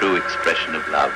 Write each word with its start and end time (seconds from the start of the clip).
expression 0.00 0.74
of 0.74 0.82
love. 0.88 1.12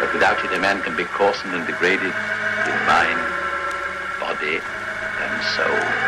But 0.00 0.12
without 0.14 0.42
it, 0.44 0.52
a 0.56 0.60
man 0.60 0.80
can 0.82 0.96
be 0.96 1.04
coarsened 1.04 1.54
and 1.54 1.66
degraded 1.66 2.12
in 2.66 2.76
mind, 2.86 3.20
body, 4.18 4.60
and 5.22 5.42
soul. 5.54 6.06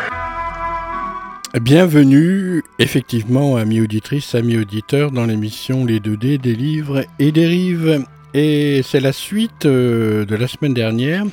Bienvenue, 1.61 2.63
effectivement, 2.79 3.55
amis 3.55 3.81
auditrices, 3.81 4.33
amis 4.35 4.57
auditeurs, 4.57 5.11
dans 5.11 5.25
l'émission 5.25 5.85
Les 5.85 5.99
2D 5.99 6.39
des 6.39 6.55
livres 6.55 7.05
et 7.19 7.31
des 7.31 7.45
rives. 7.45 8.03
Et 8.33 8.81
c'est 8.83 8.99
la 8.99 9.13
suite 9.13 9.65
euh, 9.65 10.25
de 10.25 10.35
la 10.35 10.47
semaine 10.47 10.73
dernière, 10.73 11.25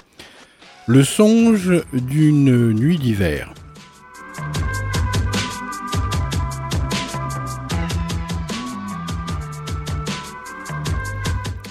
le 0.87 1.03
songe 1.03 1.83
d'une 1.93 2.73
nuit 2.73 2.99
d'hiver. 2.99 3.53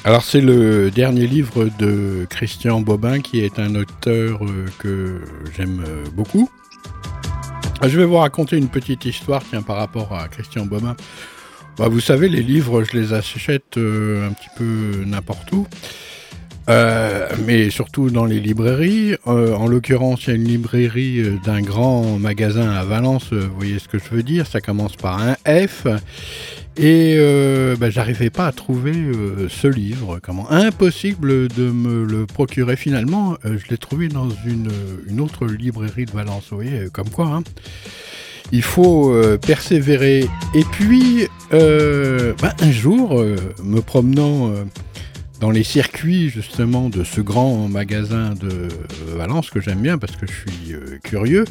Alors 0.06 0.22
c'est 0.22 0.40
le 0.40 0.92
dernier 0.92 1.26
livre 1.26 1.68
de 1.80 2.28
Christian 2.30 2.80
Bobin 2.80 3.22
qui 3.22 3.40
est 3.40 3.58
un 3.58 3.74
auteur 3.74 4.46
euh, 4.46 4.68
que 4.78 5.22
j'aime 5.58 5.84
euh, 5.84 6.04
beaucoup. 6.14 6.48
Je 7.82 7.98
vais 7.98 8.06
vous 8.06 8.18
raconter 8.18 8.56
une 8.56 8.68
petite 8.68 9.04
histoire 9.06 9.42
tiens, 9.50 9.64
par 9.64 9.78
rapport 9.78 10.14
à 10.14 10.28
Christian 10.28 10.68
Bobin. 10.68 10.96
Bah, 11.80 11.88
vous 11.88 12.02
savez, 12.02 12.30
les 12.30 12.44
livres, 12.44 12.84
je 12.84 12.96
les 12.96 13.14
achète 13.14 13.78
euh, 13.78 14.30
un 14.30 14.34
petit 14.34 14.50
peu 14.56 15.04
n'importe 15.08 15.52
où. 15.54 15.66
Mais 16.68 17.72
surtout 17.72 18.12
dans 18.12 18.26
les 18.26 18.40
librairies. 18.40 19.16
En 19.26 19.68
l'occurrence, 19.68 20.26
il 20.26 20.30
y 20.30 20.34
a 20.34 20.36
une 20.36 20.48
librairie 20.48 21.40
d'un 21.44 21.62
grand 21.62 22.20
magasin 22.20 22.70
à 22.70 22.84
Valence, 22.84 23.34
vous 23.34 23.56
voyez 23.56 23.80
ce 23.80 23.88
que 23.88 23.98
je 23.98 24.10
veux 24.12 24.24
dire, 24.24 24.46
ça 24.46 24.62
commence 24.62 24.96
par 24.96 25.20
un 25.20 25.36
F. 25.46 25.88
Et 26.78 27.16
euh, 27.18 27.78
bah, 27.78 27.90
j'arrivais 27.90 28.30
pas 28.30 28.48
à 28.48 28.52
trouver 28.52 28.92
euh, 28.94 29.48
ce 29.50 29.68
livre. 29.68 30.20
Impossible 30.50 31.48
de 31.48 31.72
me 31.72 32.04
le 32.04 32.26
procurer 32.26 32.76
finalement. 32.76 33.38
euh, 33.46 33.58
je 33.58 33.70
l'ai 33.70 33.78
trouvé 33.78 34.10
dans 34.10 34.30
une, 34.46 35.22
autre 35.22 35.46
librairie 35.46 36.06
de 36.06 36.12
Valence, 36.12 36.48
vous 36.50 36.58
voyez, 36.58 36.88
comme 36.92 37.10
quoi. 37.10 37.28
Hein. 37.28 37.44
Il 38.52 38.62
faut 38.62 39.16
persévérer. 39.48 40.28
Et 40.54 40.64
puis, 40.72 41.28
bah, 41.52 42.54
un 42.60 42.72
jour, 42.72 43.24
me 43.64 43.80
promenant 43.80 44.54
dans 45.40 45.50
les 45.50 45.64
circuits 45.64 46.30
justement 46.30 46.90
de 46.90 47.04
ce 47.04 47.22
grand 47.22 47.68
magasin 47.68 48.36
de 48.36 48.68
Valence 49.16 49.50
que 49.50 49.62
j'aime 49.62 49.82
bien 49.82 49.98
parce 49.98 50.16
que 50.16 50.28
je 50.28 50.32
suis 50.32 50.76
curieux, 51.04 51.46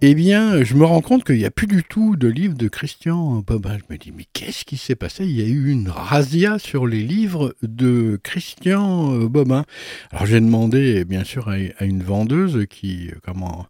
eh 0.00 0.14
bien, 0.14 0.62
je 0.62 0.74
me 0.74 0.84
rends 0.84 1.00
compte 1.00 1.24
qu'il 1.24 1.38
n'y 1.38 1.44
a 1.44 1.50
plus 1.50 1.66
du 1.66 1.82
tout 1.82 2.14
de 2.14 2.28
livres 2.28 2.54
de 2.54 2.68
Christian 2.68 3.42
Bobin. 3.44 3.78
Je 3.78 3.92
me 3.92 3.98
dis, 3.98 4.12
mais 4.16 4.26
qu'est-ce 4.32 4.64
qui 4.64 4.76
s'est 4.76 4.94
passé? 4.94 5.24
Il 5.24 5.32
y 5.32 5.42
a 5.42 5.46
eu 5.46 5.70
une 5.70 5.88
razzia 5.88 6.60
sur 6.60 6.86
les 6.86 7.02
livres 7.02 7.56
de 7.62 8.20
Christian 8.22 9.12
euh, 9.12 9.28
Bobin. 9.28 9.64
Alors 10.12 10.26
j'ai 10.26 10.38
demandé, 10.38 11.04
bien 11.04 11.24
sûr, 11.24 11.48
à, 11.48 11.84
une 11.84 12.04
vendeuse 12.04 12.66
qui, 12.70 13.08
euh, 13.08 13.14
comment, 13.24 13.66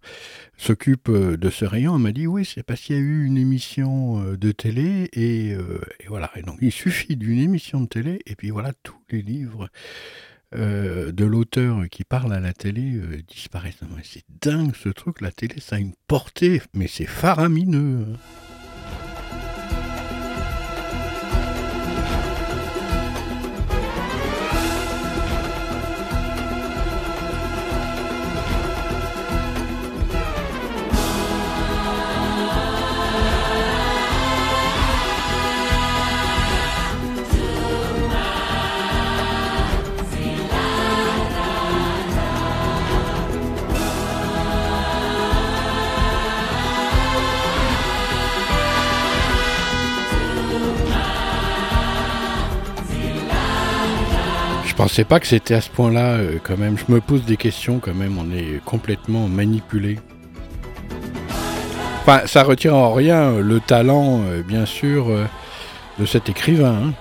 s'occupe 0.59 1.09
euh, 1.09 1.39
de 1.39 1.49
ce 1.49 1.65
rayon. 1.65 1.97
Elle 1.97 2.03
m'a 2.03 2.13
dit, 2.13 2.27
oui, 2.27 2.45
c'est 2.45 2.63
parce 2.63 2.83
qu'il 2.83 2.97
y 2.97 2.99
a 2.99 3.03
eu 3.03 3.25
une 3.25 3.39
émission 3.39 4.23
de 4.35 4.53
télé 4.53 5.09
et 5.15 5.57
voilà. 6.09 6.31
Et 6.37 6.43
donc, 6.43 6.59
il 6.61 6.73
suffit 6.73 7.17
d'une 7.17 7.39
émission 7.39 7.81
de 7.81 7.87
télé 7.87 8.21
et 8.27 8.37
puis 8.37 8.51
voilà, 8.51 8.73
tous 8.83 9.01
les 9.11 9.23
livres 9.23 9.71
euh, 10.55 11.13
de 11.13 11.25
l'auteur 11.27 11.89
qui 11.91 12.05
parle 12.05 12.33
à 12.33 12.41
la 12.41 12.55
télé 12.55 12.95
euh, 12.95 13.23
disparaissent. 13.29 13.81
C'est 14.03 14.25
dingue 14.41 14.75
ce 14.75 14.89
truc, 14.89 15.21
la 15.21 15.31
télé, 15.31 15.61
ça 15.61 15.77
a 15.77 15.79
une 15.79 15.93
portée, 16.07 16.63
mais 16.73 16.87
c'est 16.87 17.05
faramineux. 17.05 18.07
Pensais 54.79 55.03
pas 55.03 55.19
que 55.19 55.27
c'était 55.27 55.55
à 55.55 55.61
ce 55.61 55.71
point-là, 55.71 56.19
euh, 56.19 56.39
quand 56.41 56.57
même. 56.57 56.79
Je 56.79 56.85
me 56.93 57.01
pose 57.01 57.25
des 57.25 57.37
questions, 57.37 57.81
quand 57.81 57.95
même. 57.95 58.17
On 58.17 58.31
est 58.31 58.65
complètement 58.65 59.27
manipulé. 59.27 59.99
Enfin, 62.03 62.21
ça 62.27 62.45
retire 62.45 62.77
en 62.77 62.95
rien 62.95 63.23
euh, 63.23 63.43
le 63.43 63.59
talent, 63.59 64.21
euh, 64.29 64.41
bien 64.43 64.67
sûr, 64.67 65.09
de 65.99 66.07
cet 66.07 66.29
écrivain. 66.29 66.77
hein. 66.81 66.93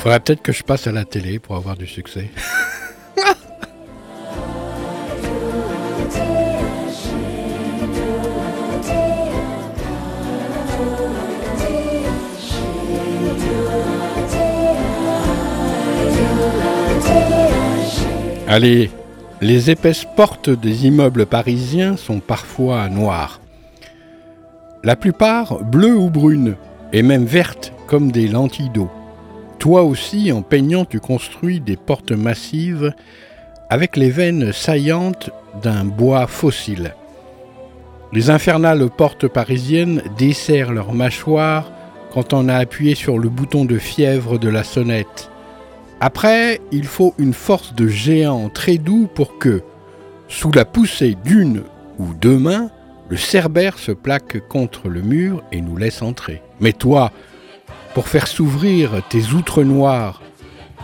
Faudrait 0.00 0.20
peut-être 0.20 0.42
que 0.42 0.52
je 0.52 0.62
passe 0.62 0.86
à 0.86 0.92
la 0.92 1.06
télé 1.06 1.38
pour 1.38 1.56
avoir 1.56 1.78
du 1.78 1.86
succès. 1.86 2.30
Allez, 18.52 18.90
les 19.40 19.70
épaisses 19.70 20.04
portes 20.16 20.50
des 20.50 20.84
immeubles 20.84 21.24
parisiens 21.24 21.96
sont 21.96 22.18
parfois 22.18 22.88
noires. 22.88 23.40
La 24.82 24.96
plupart 24.96 25.62
bleues 25.62 25.96
ou 25.96 26.10
brunes, 26.10 26.56
et 26.92 27.02
même 27.02 27.26
vertes 27.26 27.72
comme 27.86 28.10
des 28.10 28.26
lentilles 28.26 28.70
d'eau. 28.70 28.90
Toi 29.60 29.84
aussi, 29.84 30.32
en 30.32 30.42
peignant, 30.42 30.84
tu 30.84 30.98
construis 30.98 31.60
des 31.60 31.76
portes 31.76 32.10
massives 32.10 32.92
avec 33.70 33.96
les 33.96 34.10
veines 34.10 34.52
saillantes 34.52 35.30
d'un 35.62 35.84
bois 35.84 36.26
fossile. 36.26 36.94
Les 38.12 38.28
infernales 38.28 38.90
portes 38.90 39.28
parisiennes 39.28 40.02
desserrent 40.18 40.72
leurs 40.72 40.92
mâchoires 40.92 41.70
quand 42.12 42.32
on 42.32 42.48
a 42.48 42.56
appuyé 42.56 42.96
sur 42.96 43.18
le 43.18 43.28
bouton 43.28 43.64
de 43.64 43.78
fièvre 43.78 44.38
de 44.38 44.48
la 44.48 44.64
sonnette. 44.64 45.30
Après, 46.00 46.60
il 46.72 46.84
faut 46.84 47.14
une 47.18 47.32
force 47.34 47.72
de 47.74 47.86
géant 47.86 48.48
très 48.48 48.78
doux 48.78 49.08
pour 49.14 49.38
que, 49.38 49.62
sous 50.26 50.50
la 50.50 50.64
poussée 50.64 51.16
d'une 51.24 51.62
ou 52.00 52.12
deux 52.14 52.38
mains, 52.38 52.70
le 53.08 53.16
cerbère 53.16 53.78
se 53.78 53.92
plaque 53.92 54.48
contre 54.48 54.88
le 54.88 55.02
mur 55.02 55.44
et 55.52 55.60
nous 55.60 55.76
laisse 55.76 56.02
entrer. 56.02 56.42
Mais 56.58 56.72
toi, 56.72 57.12
pour 57.94 58.08
faire 58.08 58.26
s'ouvrir 58.26 59.02
tes 59.08 59.32
outres 59.32 59.62
noires, 59.62 60.22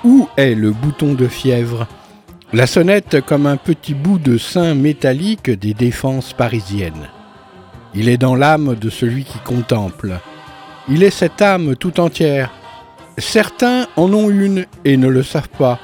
où 0.05 0.29
est 0.37 0.55
le 0.55 0.71
bouton 0.71 1.15
de 1.15 1.27
fièvre? 1.27 1.88
La 2.53 2.69
sonnette 2.69 3.23
comme 3.23 3.47
un 3.47 3.57
petit 3.57 3.93
bout 3.93 4.21
de 4.21 4.39
sein 4.39 4.77
métallique 4.77 5.51
des 5.51 5.75
défenses 5.75 6.33
parisiennes. 6.33 7.09
Il 7.93 8.09
est 8.09 8.19
dans 8.19 8.37
l'âme 8.37 8.77
de 8.77 8.89
celui 8.89 9.25
qui 9.25 9.39
contemple. 9.41 10.21
Il 10.89 11.03
est 11.03 11.11
cette 11.11 11.43
âme 11.43 11.75
tout 11.75 11.99
entière. 11.99 12.53
Certains 13.19 13.89
en 13.97 14.13
ont 14.15 14.31
une 14.31 14.65
et 14.85 14.97
ne 14.97 15.09
le 15.09 15.25
savent 15.25 15.49
pas, 15.59 15.81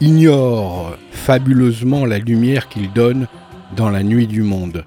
ignorent 0.00 0.96
fabuleusement 1.10 2.06
la 2.06 2.18
lumière 2.18 2.68
qu'il 2.68 2.90
donne 2.94 3.26
dans 3.76 3.90
la 3.90 4.02
nuit 4.02 4.26
du 4.26 4.40
monde. 4.40 4.84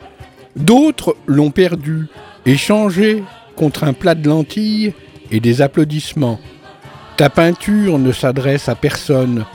D'autres 0.55 1.15
l'ont 1.27 1.51
perdu, 1.51 2.07
échangé 2.47 3.23
contre 3.55 3.83
un 3.83 3.93
plat 3.93 4.15
de 4.15 4.27
lentilles 4.27 4.95
et 5.29 5.39
des 5.39 5.61
applaudissements. 5.61 6.39
Ta 7.17 7.29
peinture 7.29 7.99
ne 7.99 8.11
s'adresse 8.11 8.67
à 8.67 8.73
personne, 8.73 9.45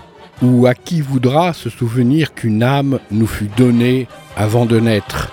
ou 0.42 0.66
à 0.66 0.75
qui 0.75 1.00
voudra 1.00 1.52
se 1.52 1.70
souvenir 1.70 2.34
qu'une 2.34 2.62
âme 2.62 2.98
nous 3.10 3.26
fut 3.26 3.50
donnée 3.56 4.08
avant 4.36 4.66
de 4.66 4.81
naître. 4.81 5.32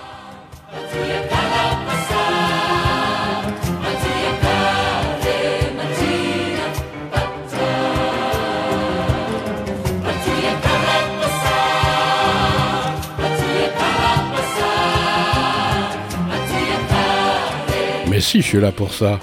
Mais 18.08 18.20
si, 18.20 18.42
je 18.42 18.46
suis 18.46 18.60
là 18.60 18.72
pour 18.72 18.92
ça. 18.92 19.18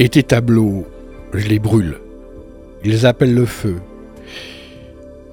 Et 0.00 0.08
tes 0.08 0.22
tableaux, 0.22 0.86
je 1.34 1.48
les 1.48 1.58
brûle. 1.58 1.98
Ils 2.84 3.04
appellent 3.04 3.34
le 3.34 3.46
feu. 3.46 3.76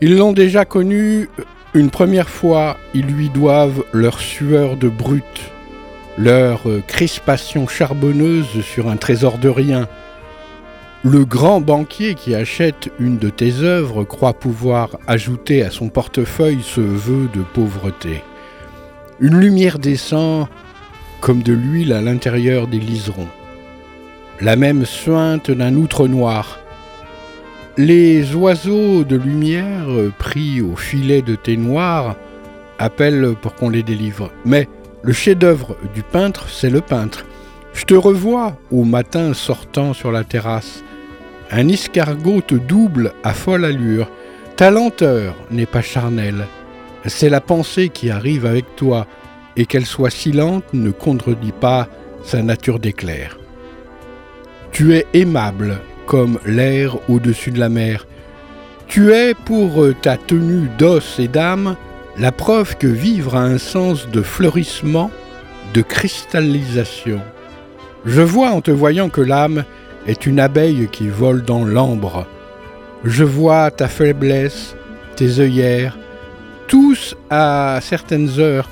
Ils 0.01 0.17
l'ont 0.17 0.33
déjà 0.33 0.65
connu 0.65 1.29
une 1.75 1.91
première 1.91 2.29
fois, 2.29 2.77
ils 2.95 3.05
lui 3.05 3.29
doivent 3.29 3.83
leur 3.93 4.19
sueur 4.19 4.75
de 4.75 4.89
brute, 4.89 5.51
leur 6.17 6.63
crispation 6.87 7.67
charbonneuse 7.67 8.61
sur 8.61 8.89
un 8.89 8.97
trésor 8.97 9.37
de 9.37 9.49
rien. 9.49 9.87
Le 11.03 11.25
grand 11.25 11.61
banquier 11.61 12.15
qui 12.15 12.33
achète 12.33 12.89
une 12.99 13.19
de 13.19 13.29
tes 13.29 13.61
œuvres 13.61 14.03
croit 14.03 14.33
pouvoir 14.33 14.97
ajouter 15.05 15.61
à 15.61 15.69
son 15.69 15.89
portefeuille 15.89 16.63
ce 16.63 16.81
vœu 16.81 17.29
de 17.35 17.41
pauvreté. 17.41 18.23
Une 19.19 19.37
lumière 19.37 19.77
descend 19.77 20.47
comme 21.21 21.43
de 21.43 21.53
l'huile 21.53 21.93
à 21.93 22.01
l'intérieur 22.01 22.67
des 22.67 22.79
liserons 22.79 23.27
la 24.41 24.55
même 24.55 24.85
suinte 24.85 25.51
d'un 25.51 25.75
outre 25.75 26.07
noir. 26.07 26.59
Les 27.77 28.35
oiseaux 28.35 29.03
de 29.03 29.15
lumière, 29.15 29.87
pris 30.17 30.61
au 30.61 30.75
filet 30.75 31.21
de 31.21 31.35
thé 31.35 31.57
noir, 31.57 32.15
appellent 32.79 33.35
pour 33.41 33.55
qu'on 33.55 33.69
les 33.69 33.83
délivre. 33.83 34.31
Mais 34.45 34.67
le 35.01 35.13
chef-d'œuvre 35.13 35.77
du 35.93 36.03
peintre, 36.03 36.47
c'est 36.49 36.69
le 36.69 36.81
peintre. 36.81 37.25
Je 37.73 37.83
te 37.83 37.93
revois 37.93 38.57
au 38.71 38.83
matin 38.83 39.33
sortant 39.33 39.93
sur 39.93 40.11
la 40.11 40.23
terrasse. 40.23 40.83
Un 41.51 41.67
escargot 41.67 42.41
te 42.41 42.55
double 42.55 43.13
à 43.23 43.33
folle 43.33 43.65
allure. 43.65 44.09
Ta 44.55 44.71
lenteur 44.71 45.35
n'est 45.51 45.65
pas 45.65 45.81
charnelle. 45.81 46.47
C'est 47.05 47.29
la 47.29 47.41
pensée 47.41 47.89
qui 47.89 48.09
arrive 48.09 48.45
avec 48.45 48.75
toi, 48.75 49.05
et 49.57 49.65
qu'elle 49.65 49.85
soit 49.85 50.09
si 50.09 50.31
lente 50.31 50.73
ne 50.73 50.91
contredit 50.91 51.53
pas 51.53 51.87
sa 52.23 52.41
nature 52.41 52.79
d'éclair. 52.79 53.37
Tu 54.75 54.93
es 54.93 55.07
aimable 55.13 55.79
comme 56.05 56.37
l'air 56.45 56.97
au-dessus 57.09 57.51
de 57.51 57.61
la 57.61 57.69
mer. 57.69 58.05
Tu 58.89 59.13
es, 59.13 59.33
pour 59.33 59.85
ta 60.01 60.17
tenue 60.17 60.67
d'os 60.77 61.17
et 61.17 61.29
d'âme, 61.29 61.77
la 62.17 62.33
preuve 62.33 62.75
que 62.75 62.85
vivre 62.85 63.37
a 63.37 63.41
un 63.41 63.57
sens 63.57 64.09
de 64.09 64.21
fleurissement, 64.21 65.11
de 65.73 65.81
cristallisation. 65.81 67.21
Je 68.05 68.19
vois 68.19 68.49
en 68.49 68.59
te 68.59 68.69
voyant 68.69 69.07
que 69.07 69.21
l'âme 69.21 69.63
est 70.07 70.25
une 70.25 70.41
abeille 70.41 70.89
qui 70.91 71.07
vole 71.07 71.43
dans 71.43 71.63
l'ambre. 71.63 72.27
Je 73.05 73.23
vois 73.23 73.71
ta 73.71 73.87
faiblesse, 73.87 74.75
tes 75.15 75.39
œillères. 75.39 75.97
Tous, 76.67 77.15
à 77.29 77.79
certaines 77.81 78.41
heures, 78.41 78.69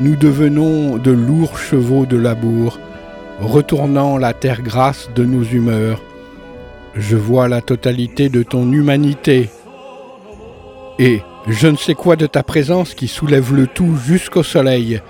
nous 0.00 0.14
devenons 0.14 0.98
de 0.98 1.10
lourds 1.10 1.58
chevaux 1.58 2.04
de 2.04 2.18
labour 2.18 2.78
retournant 3.40 4.18
la 4.18 4.32
terre 4.32 4.62
grasse 4.62 5.10
de 5.14 5.24
nos 5.24 5.42
humeurs. 5.42 6.02
Je 6.94 7.16
vois 7.16 7.48
la 7.48 7.60
totalité 7.60 8.28
de 8.28 8.42
ton 8.42 8.70
humanité. 8.72 9.50
Et 10.98 11.22
je 11.46 11.68
ne 11.68 11.76
sais 11.76 11.94
quoi 11.94 12.16
de 12.16 12.26
ta 12.26 12.42
présence 12.42 12.94
qui 12.94 13.08
soulève 13.08 13.54
le 13.54 13.66
tout 13.66 13.96
jusqu'au 13.96 14.42
soleil, 14.42 15.00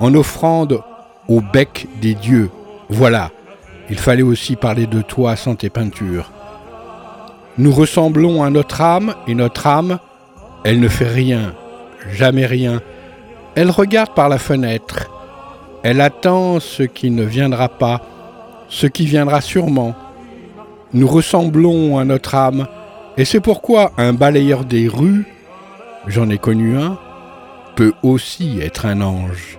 en 0.00 0.14
offrande 0.14 0.80
au 1.28 1.40
bec 1.40 1.86
des 2.00 2.14
dieux. 2.14 2.50
Voilà, 2.88 3.30
il 3.90 3.98
fallait 3.98 4.22
aussi 4.22 4.56
parler 4.56 4.86
de 4.86 5.02
toi 5.02 5.36
sans 5.36 5.54
tes 5.54 5.70
peintures. 5.70 6.30
Nous 7.58 7.72
ressemblons 7.72 8.42
à 8.42 8.50
notre 8.50 8.80
âme, 8.80 9.14
et 9.26 9.34
notre 9.34 9.66
âme, 9.66 9.98
elle 10.64 10.80
ne 10.80 10.88
fait 10.88 11.08
rien, 11.08 11.54
jamais 12.12 12.46
rien. 12.46 12.80
Elle 13.54 13.70
regarde 13.70 14.14
par 14.14 14.28
la 14.28 14.38
fenêtre, 14.38 15.10
elle 15.82 16.00
attend 16.00 16.60
ce 16.60 16.82
qui 16.82 17.10
ne 17.10 17.24
viendra 17.24 17.68
pas, 17.68 18.00
ce 18.68 18.86
qui 18.86 19.06
viendra 19.06 19.40
sûrement. 19.40 19.94
Nous 20.92 21.06
ressemblons 21.06 21.98
à 21.98 22.04
notre 22.04 22.34
âme, 22.34 22.66
et 23.16 23.24
c'est 23.24 23.40
pourquoi 23.40 23.92
un 23.96 24.12
balayeur 24.12 24.64
des 24.64 24.88
rues, 24.88 25.26
j'en 26.06 26.30
ai 26.30 26.38
connu 26.38 26.78
un, 26.78 26.98
peut 27.76 27.92
aussi 28.02 28.58
être 28.60 28.86
un 28.86 29.00
ange. 29.00 29.58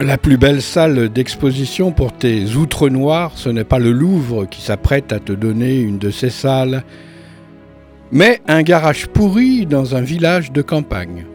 La 0.00 0.16
plus 0.16 0.38
belle 0.38 0.62
salle 0.62 1.10
d'exposition 1.10 1.92
pour 1.92 2.12
tes 2.12 2.54
outres 2.56 2.88
noirs, 2.88 3.32
ce 3.36 3.48
n'est 3.48 3.64
pas 3.64 3.78
le 3.78 3.92
Louvre 3.92 4.46
qui 4.46 4.60
s'apprête 4.60 5.12
à 5.12 5.20
te 5.20 5.32
donner 5.32 5.78
une 5.80 5.98
de 5.98 6.10
ces 6.10 6.30
salles, 6.30 6.82
mais 8.10 8.40
un 8.48 8.62
garage 8.62 9.06
pourri 9.06 9.66
dans 9.66 9.94
un 9.94 10.00
village 10.00 10.50
de 10.50 10.62
campagne. 10.62 11.26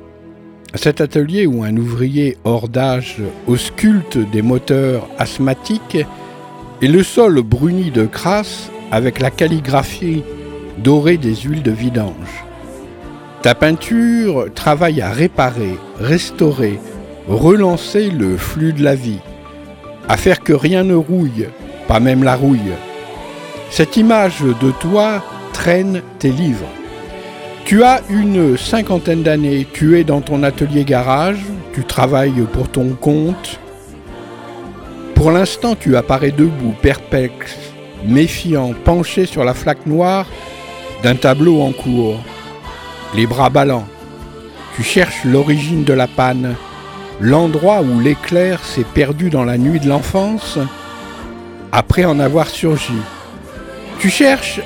Cet 0.76 1.02
atelier 1.02 1.46
où 1.46 1.64
un 1.64 1.78
ouvrier 1.78 2.38
hors 2.44 2.68
d'âge 2.68 3.18
ausculte 3.46 4.18
des 4.18 4.42
moteurs 4.42 5.08
asthmatiques 5.20 6.00
et 6.82 6.88
le 6.88 7.04
sol 7.04 7.42
bruni 7.44 7.92
de 7.92 8.06
crasse 8.06 8.72
avec 8.92 9.20
la 9.20 9.30
calligraphie 9.30 10.24
dorée 10.80 11.18
des 11.18 11.36
huiles 11.36 11.62
de 11.62 11.72
vidange. 11.72 12.44
Ta 13.44 13.54
peinture 13.54 14.48
travaille 14.56 15.02
à 15.02 15.12
réparer, 15.12 15.78
restaurer, 16.00 16.80
relancer 17.28 18.10
le 18.10 18.36
flux 18.36 18.74
de 18.74 18.84
la 18.84 18.96
vie, 18.96 19.20
à 20.10 20.18
faire 20.18 20.40
que 20.40 20.54
rien 20.54 20.84
ne 20.84 20.96
rouille, 20.96 21.50
pas 21.88 22.00
même 22.00 22.24
la 22.24 22.36
rouille. 22.36 22.74
Cette 23.70 23.96
image 23.96 24.42
de 24.42 24.72
toi 24.72 25.24
traîne 25.54 26.02
tes 26.18 26.32
livres. 26.32 26.70
Tu 27.66 27.82
as 27.84 28.02
une 28.10 28.58
cinquantaine 28.58 29.24
d'années, 29.24 29.66
tu 29.72 29.98
es 29.98 30.04
dans 30.04 30.20
ton 30.20 30.44
atelier 30.44 30.84
garage, 30.84 31.40
tu 31.74 31.86
travailles 31.86 32.46
pour 32.52 32.70
ton 32.70 32.90
compte. 32.90 33.58
Pour 35.16 35.32
l'instant, 35.32 35.76
tu 35.76 35.96
apparais 35.96 36.32
debout, 36.32 36.76
perplexe, 36.82 37.58
méfiant, 38.06 38.74
penché 38.84 39.26
sur 39.26 39.46
la 39.46 39.54
flaque 39.54 39.86
noire 39.86 40.28
d'un 41.04 41.16
tableau 41.16 41.62
en 41.62 41.72
cours, 41.72 42.20
les 43.16 43.26
bras 43.26 43.50
ballants. 43.50 43.88
Tu 44.76 44.84
cherches 44.84 45.24
l'origine 45.24 45.86
de 45.86 45.94
la 45.94 46.08
panne, 46.08 46.56
l'endroit 47.22 47.82
où 47.82 48.02
l'éclair 48.02 48.64
s'est 48.64 48.86
perdu 48.94 49.30
dans 49.30 49.46
la 49.46 49.58
nuit 49.58 49.80
de 49.80 49.88
l'enfance, 49.88 50.60
après 51.72 52.04
en 52.04 52.20
avoir 52.20 52.50
surgi. 52.50 53.00
Tu 54.00 54.10
cherches 54.10 54.60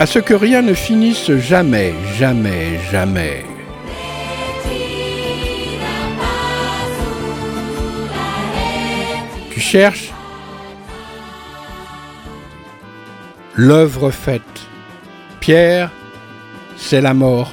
à 0.00 0.06
ce 0.06 0.18
que 0.18 0.32
rien 0.32 0.62
ne 0.62 0.72
finisse 0.72 1.30
jamais, 1.36 1.92
jamais, 2.16 2.80
jamais. 2.90 3.44
Tu 9.50 9.60
cherches 9.60 10.10
l'œuvre 13.56 14.10
faite. 14.10 14.40
Pierre, 15.40 15.90
c'est 16.78 17.02
la 17.02 17.12
mort. 17.12 17.52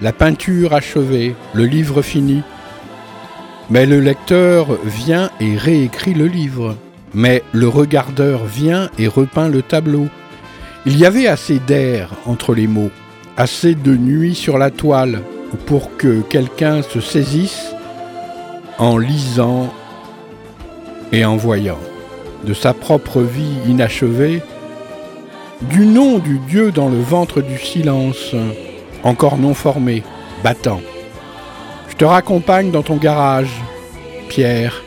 La 0.00 0.14
peinture 0.14 0.72
achevée, 0.72 1.36
le 1.52 1.66
livre 1.66 2.00
fini. 2.00 2.42
Mais 3.68 3.84
le 3.84 4.00
lecteur 4.00 4.78
vient 4.86 5.30
et 5.38 5.54
réécrit 5.54 6.14
le 6.14 6.28
livre. 6.28 6.76
Mais 7.12 7.42
le 7.52 7.68
regardeur 7.68 8.46
vient 8.46 8.88
et 8.98 9.06
repeint 9.06 9.50
le 9.50 9.60
tableau. 9.60 10.08
Il 10.86 10.96
y 10.98 11.04
avait 11.04 11.26
assez 11.26 11.58
d'air 11.58 12.10
entre 12.24 12.54
les 12.54 12.66
mots, 12.66 12.90
assez 13.36 13.74
de 13.74 13.96
nuit 13.96 14.34
sur 14.34 14.58
la 14.58 14.70
toile 14.70 15.22
pour 15.66 15.96
que 15.96 16.20
quelqu'un 16.22 16.82
se 16.82 17.00
saisisse 17.00 17.74
en 18.78 18.96
lisant 18.96 19.72
et 21.12 21.24
en 21.24 21.36
voyant 21.36 21.78
de 22.44 22.54
sa 22.54 22.72
propre 22.72 23.20
vie 23.20 23.56
inachevée, 23.66 24.42
du 25.62 25.86
nom 25.86 26.18
du 26.18 26.38
Dieu 26.38 26.70
dans 26.70 26.88
le 26.88 27.00
ventre 27.00 27.40
du 27.40 27.58
silence, 27.58 28.34
encore 29.02 29.38
non 29.38 29.54
formé, 29.54 30.04
battant. 30.44 30.80
Je 31.88 31.96
te 31.96 32.04
raccompagne 32.04 32.70
dans 32.70 32.82
ton 32.82 32.96
garage, 32.96 33.50
Pierre, 34.28 34.84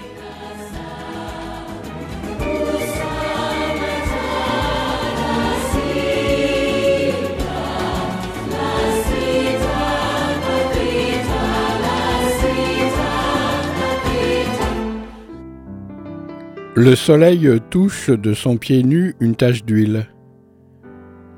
Le 16.83 16.95
soleil 16.95 17.47
touche 17.69 18.09
de 18.09 18.33
son 18.33 18.57
pied 18.57 18.81
nu 18.81 19.13
une 19.19 19.35
tache 19.35 19.63
d'huile. 19.63 20.07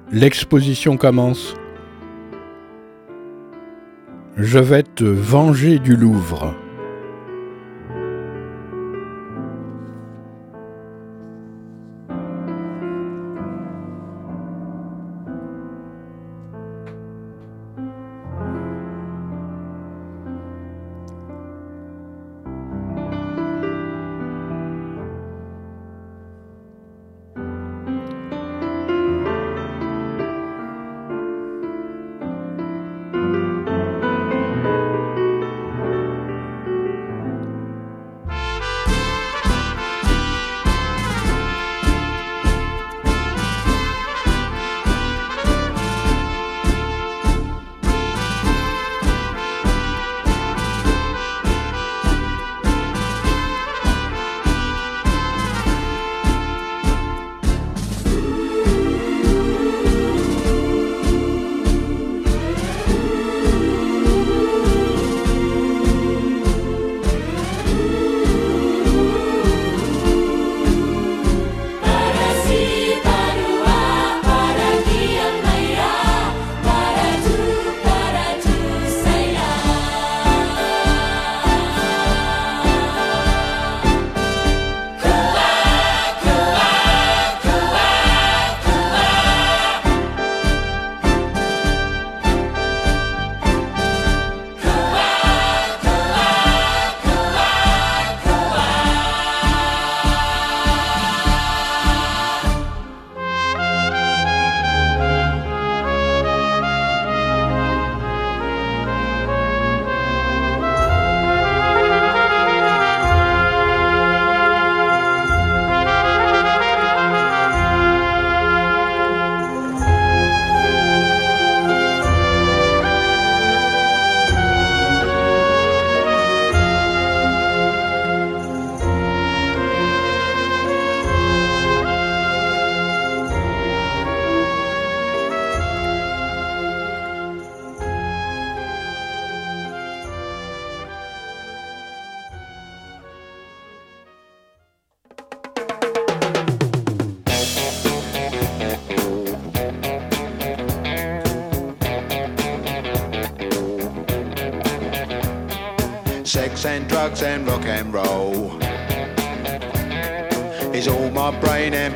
L'exposition 0.10 0.96
commence. 0.96 1.56
Je 4.38 4.60
vais 4.60 4.84
te 4.84 5.04
venger 5.04 5.80
du 5.80 5.98
Louvre. 5.98 6.56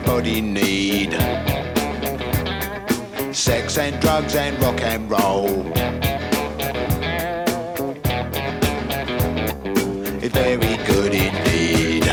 Brain 0.04 0.06
and 0.06 0.06
body 0.06 0.42
need. 0.42 1.14
Sex 3.34 3.78
and 3.78 4.00
drugs 4.02 4.36
and 4.36 4.62
rock 4.62 4.82
and 4.82 5.10
roll. 5.10 5.72
It's 10.22 10.34
very 10.34 10.78
good 10.86 11.14
indeed. 11.14 12.04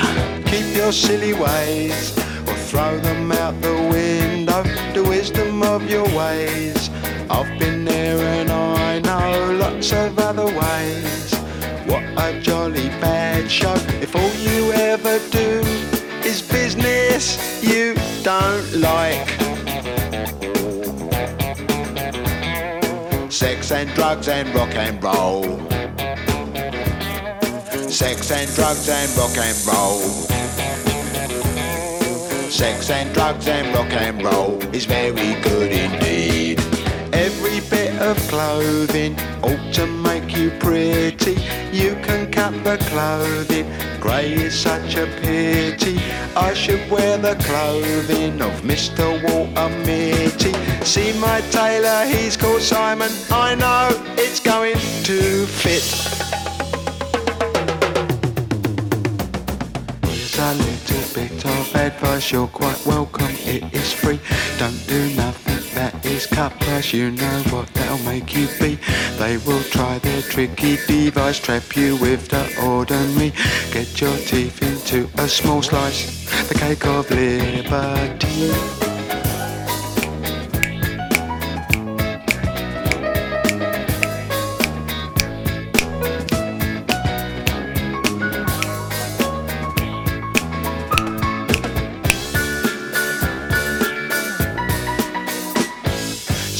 Keep 0.47 0.77
your 0.77 0.93
silly 0.93 1.33
ways 1.35 2.17
or 2.47 2.55
throw 2.55 2.99
them 2.99 3.33
out 3.33 3.61
the 3.61 3.73
window. 3.73 4.63
The 4.95 5.03
wisdom 5.03 5.63
of 5.63 5.89
your 5.91 6.07
ways. 6.17 6.91
I've 7.31 7.59
been 7.59 7.85
there 7.85 8.19
and 8.19 8.51
I 8.51 8.99
know 9.01 9.57
lots 9.59 9.93
of 9.93 10.19
other 10.19 10.45
ways 10.45 11.35
What 11.87 12.05
a 12.19 12.39
jolly 12.41 12.91
bad 13.01 13.51
show 13.51 13.75
if 14.03 14.15
all 14.15 14.35
you 14.35 14.73
ever 14.73 14.84
business 17.15 17.63
you 17.63 17.95
don't 18.23 18.73
like. 18.75 19.29
Sex 23.31 23.73
and 23.73 23.89
drugs 23.95 24.29
and 24.29 24.49
rock 24.55 24.75
and 24.75 25.03
roll. 25.03 25.45
Sex 27.89 28.31
and 28.31 28.51
drugs 28.55 28.89
and 28.89 29.17
rock 29.17 29.37
and 29.37 29.67
roll. 29.67 30.01
Sex 32.51 32.91
and 32.91 33.13
drugs 33.15 33.49
and 33.49 33.75
rock 33.75 33.93
and 33.93 34.23
roll 34.23 34.61
is 34.75 34.85
very 34.85 35.41
good 35.43 35.73
indeed. 35.73 36.74
Every 37.15 37.61
bit 37.71 37.95
of 38.03 38.19
clothing 38.29 39.15
ought 39.41 39.73
to 39.75 39.87
make 39.87 40.37
you 40.37 40.51
pretty. 40.59 41.37
You 41.73 41.95
can 42.03 42.31
cut 42.33 42.53
the 42.65 42.77
clothing, 42.91 43.67
grey 44.01 44.33
is 44.33 44.59
such 44.59 44.97
a 44.97 45.07
pity. 45.23 46.01
I 46.37 46.53
should 46.55 46.91
wear 46.91 47.17
the 47.17 47.37
clothing 47.37 48.43
of 48.43 48.63
Mr. 48.63 49.07
Walter 49.23 49.69
Mitty. 49.87 50.53
See 50.85 51.17
my 51.21 51.41
tailor, 51.53 52.05
he's 52.05 52.37
called 52.37 52.63
Simon. 52.63 53.13
I 53.31 53.55
know 53.55 53.89
it's 54.19 54.41
going 54.41 54.81
to 55.05 55.47
fit. 55.47 55.87
Here's 60.03 60.37
a 60.37 60.53
little 60.55 61.15
bit 61.15 61.45
of 61.45 61.77
advice, 61.77 62.33
you're 62.33 62.49
quite 62.49 62.85
welcome, 62.85 63.35
it 63.45 63.73
is 63.73 63.93
free. 63.93 64.19
Don't 64.59 64.85
do 64.89 65.15
nothing 65.15 65.44
that 65.75 66.07
is 66.07 66.27
cut 66.27 66.53
you 66.93 67.11
know 67.11 67.43
what 67.51 67.67
they'll 67.75 67.99
make 67.99 68.35
you 68.37 68.47
be. 68.61 68.79
They 69.19 69.37
will 69.39 69.63
try 69.63 69.99
their 69.99 70.23
tricky 70.23 70.77
device, 70.87 71.39
trap 71.39 71.77
you 71.77 71.97
with 71.97 72.29
the 72.29 72.45
ordinary. 72.63 73.33
Get 73.73 74.01
your 74.01 74.17
teeth 74.17 74.63
into 74.63 75.09
a 75.21 75.29
small 75.29 75.63
slice, 75.63 76.49
the 76.49 76.55
cake 76.55 76.87
of 76.87 77.11
liberty. 77.11 78.84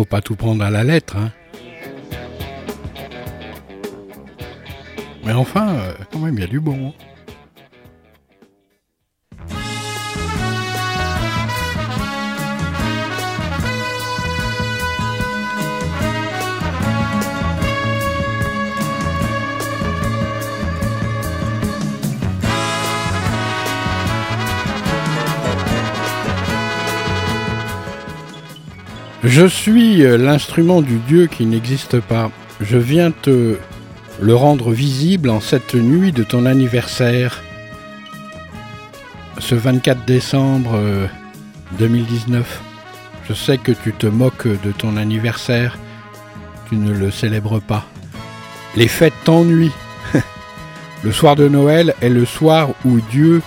faut 0.00 0.06
pas 0.06 0.22
tout 0.22 0.34
prendre 0.34 0.64
à 0.64 0.70
la 0.70 0.82
lettre, 0.82 1.18
hein. 1.18 1.30
Mais 5.26 5.34
enfin, 5.34 5.74
euh, 5.74 5.92
quand 6.10 6.20
même, 6.20 6.36
il 6.36 6.40
y 6.40 6.44
a 6.44 6.46
du 6.46 6.58
bon. 6.58 6.94
Je 29.30 29.46
suis 29.46 30.04
euh, 30.04 30.18
l'instrument 30.18 30.82
du 30.82 30.96
Dieu 30.96 31.28
qui 31.28 31.46
n'existe 31.46 32.00
pas. 32.00 32.32
Je 32.60 32.76
viens 32.76 33.12
te 33.12 33.58
le 34.20 34.34
rendre 34.34 34.72
visible 34.72 35.30
en 35.30 35.38
cette 35.38 35.76
nuit 35.76 36.10
de 36.10 36.24
ton 36.24 36.46
anniversaire, 36.46 37.40
ce 39.38 39.54
24 39.54 40.04
décembre 40.04 40.72
euh, 40.74 41.06
2019. 41.78 42.60
Je 43.28 43.32
sais 43.32 43.56
que 43.56 43.70
tu 43.70 43.92
te 43.92 44.08
moques 44.08 44.48
de 44.48 44.72
ton 44.72 44.96
anniversaire, 44.96 45.78
tu 46.68 46.74
ne 46.74 46.92
le 46.92 47.12
célèbres 47.12 47.60
pas. 47.60 47.86
Les 48.74 48.88
fêtes 48.88 49.14
t'ennuient. 49.22 49.70
le 51.04 51.12
soir 51.12 51.36
de 51.36 51.46
Noël 51.46 51.94
est 52.02 52.08
le 52.08 52.24
soir 52.24 52.70
où 52.84 52.98
Dieu 53.12 53.42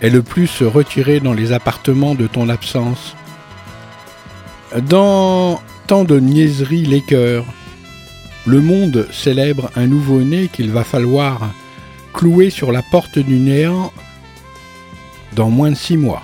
est 0.00 0.10
le 0.10 0.24
plus 0.24 0.64
retiré 0.64 1.20
dans 1.20 1.34
les 1.34 1.52
appartements 1.52 2.16
de 2.16 2.26
ton 2.26 2.48
absence. 2.48 3.14
Dans 4.88 5.60
tant 5.86 6.04
de 6.04 6.18
niaiseries 6.18 6.84
les 6.84 7.00
cœurs, 7.00 7.44
le 8.46 8.60
monde 8.60 9.06
célèbre 9.12 9.70
un 9.76 9.86
nouveau-né 9.86 10.48
qu'il 10.48 10.70
va 10.70 10.84
falloir 10.84 11.50
clouer 12.12 12.50
sur 12.50 12.72
la 12.72 12.82
porte 12.82 13.18
du 13.18 13.36
néant 13.36 13.92
dans 15.34 15.50
moins 15.50 15.70
de 15.70 15.76
six 15.76 15.96
mois. 15.96 16.22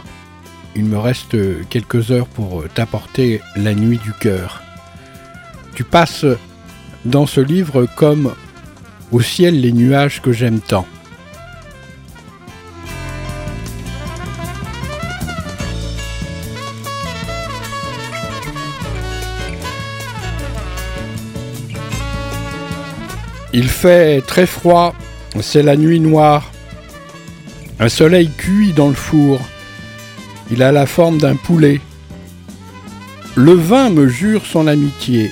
Il 0.75 0.85
me 0.85 0.99
reste 0.99 1.37
quelques 1.69 2.11
heures 2.11 2.27
pour 2.27 2.65
t'apporter 2.75 3.41
la 3.57 3.75
nuit 3.75 3.99
du 3.99 4.13
cœur. 4.13 4.63
Tu 5.75 5.85
passes 5.85 6.27
dans 7.05 7.27
ce 7.27 7.41
livre 7.41 7.87
comme 7.97 8.35
au 9.13 9.21
ciel 9.21 9.61
les 9.61 9.73
nuages 9.73 10.21
que 10.21 10.33
j'aime 10.33 10.61
tant. 10.61 10.87
Il 23.53 23.69
fait 23.69 24.21
très 24.21 24.47
froid, 24.47 24.95
c'est 25.41 25.63
la 25.63 25.77
nuit 25.77 26.01
noire. 26.01 26.53
Un 27.81 27.89
soleil 27.89 28.31
cuit 28.37 28.73
dans 28.73 28.89
le 28.89 28.95
four. 28.95 29.41
Il 30.51 30.63
a 30.63 30.71
la 30.71 30.87
forme 30.87 31.19
d'un 31.19 31.37
poulet. 31.37 31.81
Le 33.35 33.53
vin 33.53 33.91
me 33.91 34.07
jure 34.09 34.47
son 34.47 34.67
amitié. 34.67 35.31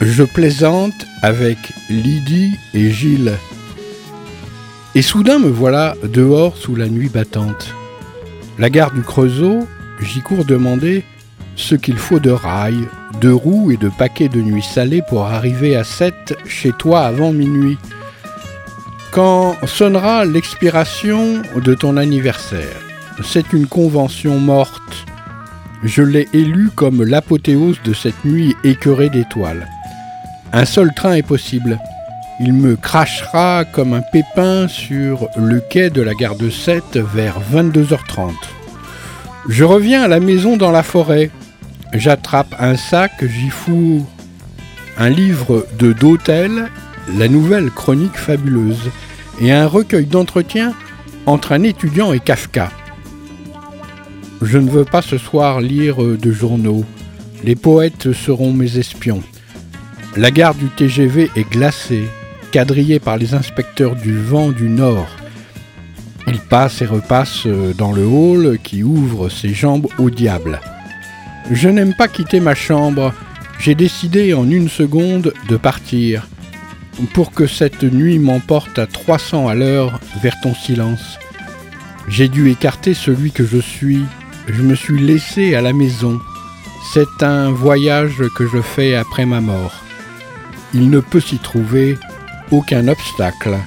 Je 0.00 0.22
plaisante 0.22 0.94
avec 1.22 1.58
Lydie 1.90 2.52
et 2.74 2.90
Gilles. 2.90 3.34
Et 4.94 5.02
soudain 5.02 5.38
me 5.38 5.48
voilà 5.48 5.96
dehors 6.04 6.56
sous 6.56 6.76
la 6.76 6.88
nuit 6.88 7.08
battante. 7.08 7.74
La 8.58 8.70
gare 8.70 8.92
du 8.92 9.02
Creusot, 9.02 9.66
j'y 10.00 10.20
cours 10.20 10.44
demander 10.44 11.04
ce 11.58 11.74
qu'il 11.74 11.98
faut 11.98 12.20
de 12.20 12.30
rails, 12.30 12.88
de 13.20 13.30
roues 13.30 13.72
et 13.72 13.76
de 13.76 13.90
paquets 13.90 14.28
de 14.28 14.40
nuit 14.40 14.62
salée 14.62 15.02
pour 15.06 15.26
arriver 15.26 15.76
à 15.76 15.84
7 15.84 16.36
chez 16.46 16.72
toi 16.72 17.02
avant 17.02 17.32
minuit. 17.32 17.76
Quand 19.10 19.56
sonnera 19.66 20.24
l'expiration 20.24 21.42
de 21.56 21.74
ton 21.74 21.96
anniversaire, 21.96 22.80
c'est 23.24 23.52
une 23.52 23.66
convention 23.66 24.38
morte. 24.38 25.04
Je 25.82 26.02
l'ai 26.02 26.28
élue 26.32 26.70
comme 26.74 27.02
l'apothéose 27.02 27.80
de 27.84 27.92
cette 27.92 28.24
nuit 28.24 28.54
écœurée 28.64 29.10
d'étoiles. 29.10 29.68
Un 30.52 30.64
seul 30.64 30.94
train 30.94 31.14
est 31.14 31.22
possible. 31.26 31.78
Il 32.40 32.52
me 32.52 32.76
crachera 32.76 33.64
comme 33.64 33.94
un 33.94 34.02
pépin 34.12 34.68
sur 34.68 35.28
le 35.36 35.60
quai 35.60 35.90
de 35.90 36.02
la 36.02 36.14
gare 36.14 36.36
de 36.36 36.50
7 36.50 36.98
vers 36.98 37.40
22h30. 37.52 38.30
Je 39.48 39.64
reviens 39.64 40.02
à 40.02 40.08
la 40.08 40.20
maison 40.20 40.56
dans 40.56 40.70
la 40.70 40.82
forêt. 40.82 41.30
J'attrape 41.94 42.54
un 42.58 42.76
sac, 42.76 43.12
j'y 43.24 43.50
fous 43.50 44.06
un 44.98 45.10
livre 45.10 45.66
de 45.78 45.92
d'hôtel, 45.92 46.68
la 47.16 47.28
nouvelle 47.28 47.70
chronique 47.70 48.16
fabuleuse, 48.16 48.90
et 49.40 49.52
un 49.52 49.66
recueil 49.66 50.06
d'entretien 50.06 50.74
entre 51.24 51.52
un 51.52 51.62
étudiant 51.62 52.12
et 52.12 52.18
Kafka. 52.18 52.70
Je 54.42 54.58
ne 54.58 54.68
veux 54.68 54.84
pas 54.84 55.02
ce 55.02 55.18
soir 55.18 55.60
lire 55.60 55.98
de 56.02 56.32
journaux. 56.32 56.84
Les 57.44 57.54
poètes 57.54 58.12
seront 58.12 58.52
mes 58.52 58.78
espions. 58.78 59.22
La 60.16 60.32
gare 60.32 60.54
du 60.54 60.66
TGV 60.66 61.30
est 61.36 61.48
glacée, 61.48 62.08
quadrillée 62.50 62.98
par 62.98 63.16
les 63.16 63.34
inspecteurs 63.34 63.94
du 63.94 64.18
vent 64.20 64.50
du 64.50 64.68
Nord. 64.68 65.08
Ils 66.26 66.40
passent 66.40 66.82
et 66.82 66.86
repassent 66.86 67.46
dans 67.46 67.92
le 67.92 68.04
hall 68.04 68.58
qui 68.62 68.82
ouvre 68.82 69.28
ses 69.28 69.54
jambes 69.54 69.86
au 69.98 70.10
diable. 70.10 70.60
Je 71.50 71.68
n'aime 71.68 71.94
pas 71.94 72.08
quitter 72.08 72.40
ma 72.40 72.54
chambre. 72.54 73.12
J'ai 73.58 73.74
décidé 73.74 74.34
en 74.34 74.48
une 74.50 74.68
seconde 74.68 75.32
de 75.48 75.56
partir 75.56 76.28
pour 77.14 77.32
que 77.32 77.46
cette 77.46 77.82
nuit 77.82 78.18
m'emporte 78.18 78.78
à 78.78 78.86
300 78.86 79.48
à 79.48 79.54
l'heure 79.54 80.00
vers 80.22 80.38
ton 80.40 80.54
silence. 80.54 81.18
J'ai 82.08 82.28
dû 82.28 82.50
écarter 82.50 82.94
celui 82.94 83.32
que 83.32 83.44
je 83.44 83.58
suis. 83.58 84.04
Je 84.46 84.62
me 84.62 84.74
suis 84.74 84.98
laissé 84.98 85.54
à 85.54 85.60
la 85.60 85.72
maison. 85.72 86.18
C'est 86.92 87.22
un 87.22 87.50
voyage 87.50 88.22
que 88.36 88.46
je 88.46 88.60
fais 88.60 88.94
après 88.94 89.26
ma 89.26 89.40
mort. 89.40 89.74
Il 90.74 90.90
ne 90.90 91.00
peut 91.00 91.20
s'y 91.20 91.38
trouver 91.38 91.98
aucun 92.50 92.88
obstacle. 92.88 93.58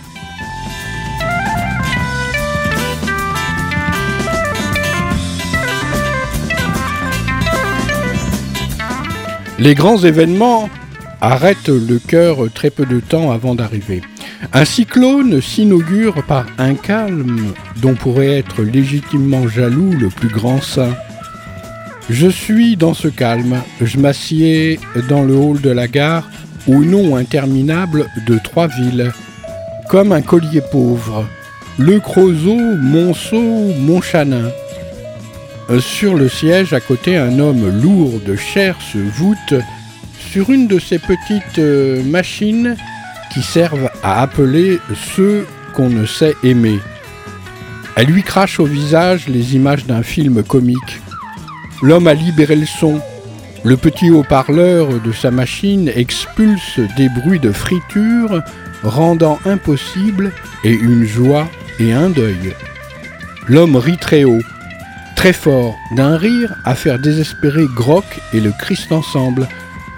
Les 9.62 9.76
grands 9.76 10.00
événements 10.00 10.72
arrêtent 11.22 11.70
le 11.70 12.00
cœur 12.00 12.52
très 12.52 12.72
peu 12.72 12.84
de 12.84 13.00
temps 13.00 13.30
avant 13.32 13.54
d'arriver. 13.54 14.02
Un 14.54 14.66
cyclone 14.66 15.40
s'inaugure 15.40 16.24
par 16.24 16.48
un 16.58 16.74
calme 16.74 17.54
dont 17.80 17.94
pourrait 17.94 18.40
être 18.40 18.64
légitimement 18.64 19.48
jaloux 19.48 19.92
le 19.92 20.10
plus 20.10 20.30
grand 20.30 20.64
saint. 20.64 20.96
Je 22.10 22.28
suis 22.28 22.76
dans 22.76 22.96
ce 22.96 23.08
calme, 23.08 23.62
je 23.80 24.00
m'assieds 24.00 24.80
dans 25.08 25.22
le 25.22 25.36
hall 25.36 25.62
de 25.62 25.70
la 25.70 25.88
gare 25.88 26.28
au 26.68 26.78
nom 26.84 27.16
interminable 27.16 28.08
de 28.26 28.40
trois 28.44 28.66
villes, 28.66 29.12
comme 29.90 30.12
un 30.12 30.24
collier 30.24 30.64
pauvre, 30.72 31.24
le 31.78 32.00
Creusot, 32.00 32.78
Monceau, 32.80 33.76
Montchanin. 33.78 34.50
Sur 35.80 36.16
le 36.16 36.28
siège, 36.28 36.74
à 36.74 36.82
côté, 36.82 37.16
un 37.16 37.40
homme 37.40 37.70
lourd 37.82 38.20
de 38.26 38.36
chair 38.36 38.76
se 38.82 38.98
voûte 38.98 39.54
sur 40.20 40.50
une 40.50 40.68
de 40.68 40.80
ces 40.80 41.00
petites 41.00 41.60
euh, 41.60 42.04
machines 42.04 42.76
qui 43.34 43.42
servent 43.42 43.90
à 44.04 44.22
appeler 44.22 44.80
ceux 45.16 45.48
qu'on 45.74 45.90
ne 45.90 46.06
sait 46.06 46.36
aimer. 46.44 46.80
Elle 47.96 48.08
lui 48.08 48.22
crache 48.22 48.60
au 48.60 48.66
visage 48.66 49.28
les 49.30 49.56
images 49.56 49.86
d'un 49.86 50.04
film 50.04 50.44
comique. 50.44 51.02
L'homme 51.82 52.08
a 52.08 52.14
libéré 52.14 52.58
le 52.58 52.66
son. 52.66 53.00
Le 53.64 53.78
petit 53.78 54.10
haut-parleur 54.10 55.00
de 55.00 55.12
sa 55.14 55.32
machine 55.32 55.90
expulse 55.96 56.80
des 56.98 57.08
bruits 57.08 57.40
de 57.40 57.52
friture, 57.52 58.42
rendant 58.84 59.40
impossible 59.46 60.34
et 60.66 60.74
une 60.74 61.06
joie 61.06 61.48
et 61.80 61.94
un 61.94 62.10
deuil. 62.10 62.56
L'homme 63.48 63.78
rit 63.78 63.98
très 63.98 64.26
haut 64.26 64.42
très 65.22 65.34
fort, 65.34 65.78
d'un 65.92 66.18
rire 66.18 66.56
à 66.66 66.74
faire 66.74 66.98
désespérer 66.98 67.68
Groc 67.76 68.06
et 68.34 68.40
le 68.40 68.52
Christ 68.58 68.92
ensemble. 68.92 69.48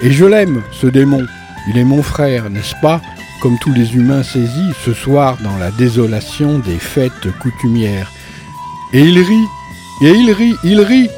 Et 0.02 0.12
je 0.12 0.26
l'aime, 0.26 0.62
ce 0.74 0.86
démon. 0.86 1.26
Il 1.70 1.78
est 1.78 1.86
mon 1.86 2.04
frère, 2.04 2.50
n'est-ce 2.50 2.76
pas? 2.82 3.02
Comme 3.42 3.58
tous 3.58 3.72
les 3.72 3.96
humains 3.96 4.24
saisis 4.24 4.74
ce 4.84 4.94
soir 4.94 5.38
dans 5.42 5.56
la 5.56 5.72
désolation 5.72 6.60
des 6.60 6.78
fêtes 6.78 7.32
coutumières. 7.42 8.12
Et 8.92 9.00
il 9.00 9.18
rit, 9.18 9.48
et 10.02 10.10
il 10.10 10.30
rit, 10.30 10.56
il 10.66 10.82
rit 10.82 11.10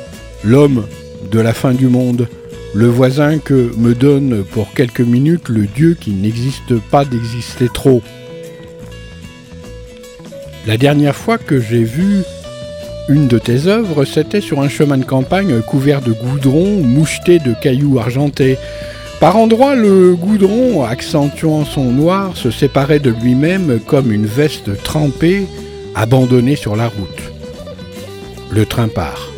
L'homme 0.43 0.85
de 1.31 1.39
la 1.39 1.53
fin 1.53 1.73
du 1.73 1.87
monde, 1.87 2.29
le 2.75 2.85
voisin 2.85 3.39
que 3.39 3.71
me 3.75 3.95
donne 3.95 4.43
pour 4.43 4.71
quelques 4.75 5.01
minutes 5.01 5.49
le 5.49 5.65
Dieu 5.65 5.97
qui 5.99 6.11
n'existe 6.11 6.79
pas 6.91 7.05
d'exister 7.05 7.69
trop. 7.73 8.03
La 10.67 10.77
dernière 10.77 11.15
fois 11.15 11.39
que 11.39 11.59
j'ai 11.59 11.83
vu 11.83 12.21
une 13.07 13.27
de 13.27 13.37
tes 13.37 13.67
œuvres, 13.67 14.03
c'était 14.05 14.41
sur 14.41 14.61
un 14.61 14.69
chemin 14.69 14.97
de 14.97 15.05
campagne 15.05 15.61
couvert 15.61 16.01
de 16.01 16.11
goudron, 16.11 16.81
moucheté 16.81 17.39
de 17.39 17.53
cailloux 17.53 17.99
argentés. 17.99 18.57
Par 19.19 19.37
endroits, 19.37 19.75
le 19.75 20.15
goudron, 20.15 20.83
accentuant 20.83 21.65
son 21.65 21.85
noir, 21.85 22.35
se 22.35 22.51
séparait 22.51 22.99
de 22.99 23.11
lui-même 23.11 23.79
comme 23.85 24.11
une 24.11 24.25
veste 24.25 24.81
trempée, 24.83 25.45
abandonnée 25.93 26.55
sur 26.55 26.75
la 26.75 26.87
route. 26.87 27.31
Le 28.51 28.65
train 28.65 28.87
part. 28.87 29.29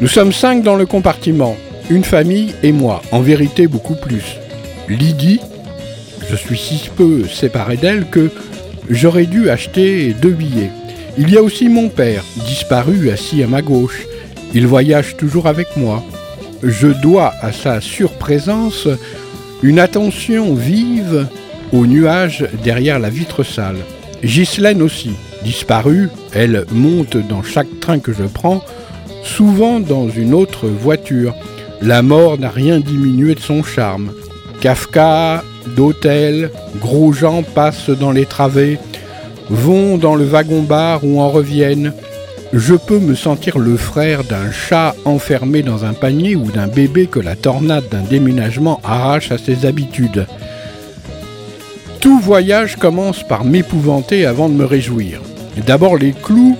Nous 0.00 0.08
sommes 0.08 0.32
cinq 0.32 0.62
dans 0.62 0.76
le 0.76 0.86
compartiment, 0.86 1.56
une 1.90 2.04
famille 2.04 2.54
et 2.62 2.72
moi, 2.72 3.02
en 3.12 3.20
vérité 3.20 3.66
beaucoup 3.66 3.94
plus. 3.94 4.36
Lydie, 4.88 5.40
je 6.30 6.36
suis 6.36 6.58
si 6.58 6.90
peu 6.96 7.24
séparé 7.26 7.76
d'elle 7.76 8.06
que 8.10 8.30
j'aurais 8.90 9.26
dû 9.26 9.50
acheter 9.50 10.14
deux 10.20 10.30
billets. 10.30 10.70
Il 11.18 11.30
y 11.30 11.38
a 11.38 11.42
aussi 11.42 11.70
mon 11.70 11.88
père, 11.88 12.22
disparu 12.46 13.10
assis 13.10 13.42
à 13.42 13.46
ma 13.46 13.62
gauche. 13.62 14.06
Il 14.54 14.66
voyage 14.66 15.16
toujours 15.16 15.46
avec 15.46 15.76
moi. 15.76 16.02
Je 16.62 16.88
dois 16.88 17.32
à 17.40 17.52
sa 17.52 17.80
surprésence 17.80 18.86
une 19.62 19.78
attention 19.78 20.54
vive 20.54 21.26
aux 21.72 21.86
nuages 21.86 22.46
derrière 22.62 22.98
la 22.98 23.08
vitre 23.08 23.42
sale. 23.44 23.78
Ghislaine 24.22 24.82
aussi, 24.82 25.12
disparue, 25.42 26.10
elle 26.34 26.66
monte 26.70 27.16
dans 27.16 27.42
chaque 27.42 27.80
train 27.80 27.98
que 27.98 28.12
je 28.12 28.24
prends, 28.24 28.62
souvent 29.22 29.80
dans 29.80 30.10
une 30.10 30.34
autre 30.34 30.66
voiture. 30.66 31.34
La 31.80 32.02
mort 32.02 32.38
n'a 32.38 32.50
rien 32.50 32.78
diminué 32.78 33.34
de 33.34 33.40
son 33.40 33.62
charme. 33.62 34.12
Kafka, 34.60 35.42
d'hôtel, 35.76 36.50
gros 36.78 37.12
gens 37.12 37.42
passent 37.42 37.90
dans 37.90 38.12
les 38.12 38.26
travées, 38.26 38.78
vont 39.50 39.98
dans 39.98 40.14
le 40.14 40.24
wagon-bar 40.24 41.04
ou 41.04 41.20
en 41.20 41.28
reviennent. 41.28 41.92
Je 42.52 42.74
peux 42.74 42.98
me 42.98 43.14
sentir 43.14 43.58
le 43.58 43.76
frère 43.76 44.24
d'un 44.24 44.50
chat 44.50 44.94
enfermé 45.04 45.62
dans 45.62 45.84
un 45.84 45.92
panier 45.92 46.36
ou 46.36 46.50
d'un 46.50 46.68
bébé 46.68 47.06
que 47.06 47.20
la 47.20 47.36
tornade 47.36 47.88
d'un 47.90 48.02
déménagement 48.02 48.80
arrache 48.84 49.32
à 49.32 49.38
ses 49.38 49.66
habitudes. 49.66 50.26
Tout 52.00 52.20
voyage 52.20 52.76
commence 52.76 53.26
par 53.26 53.44
m'épouvanter 53.44 54.26
avant 54.26 54.48
de 54.48 54.54
me 54.54 54.64
réjouir. 54.64 55.20
D'abord 55.66 55.96
les 55.96 56.12
clous 56.12 56.56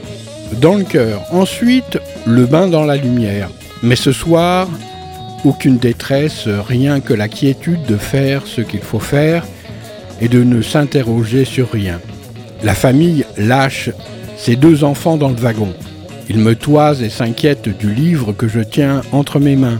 dans 0.60 0.74
le 0.74 0.84
cœur, 0.84 1.22
ensuite 1.32 1.98
le 2.26 2.46
bain 2.46 2.66
dans 2.66 2.84
la 2.84 2.96
lumière. 2.96 3.48
Mais 3.82 3.96
ce 3.96 4.12
soir, 4.12 4.68
aucune 5.44 5.78
détresse, 5.78 6.48
rien 6.48 7.00
que 7.00 7.14
la 7.14 7.28
quiétude 7.28 7.84
de 7.86 7.96
faire 7.96 8.46
ce 8.46 8.60
qu'il 8.60 8.80
faut 8.80 8.98
faire 8.98 9.46
et 10.20 10.28
de 10.28 10.42
ne 10.42 10.62
s'interroger 10.62 11.44
sur 11.44 11.70
rien. 11.70 12.00
La 12.62 12.74
famille 12.74 13.24
lâche 13.36 13.90
ses 14.36 14.56
deux 14.56 14.84
enfants 14.84 15.16
dans 15.16 15.28
le 15.28 15.36
wagon. 15.36 15.72
Ils 16.28 16.38
me 16.38 16.54
toisent 16.54 17.02
et 17.02 17.10
s'inquiètent 17.10 17.76
du 17.78 17.94
livre 17.94 18.32
que 18.32 18.48
je 18.48 18.60
tiens 18.60 19.02
entre 19.12 19.38
mes 19.38 19.56
mains. 19.56 19.78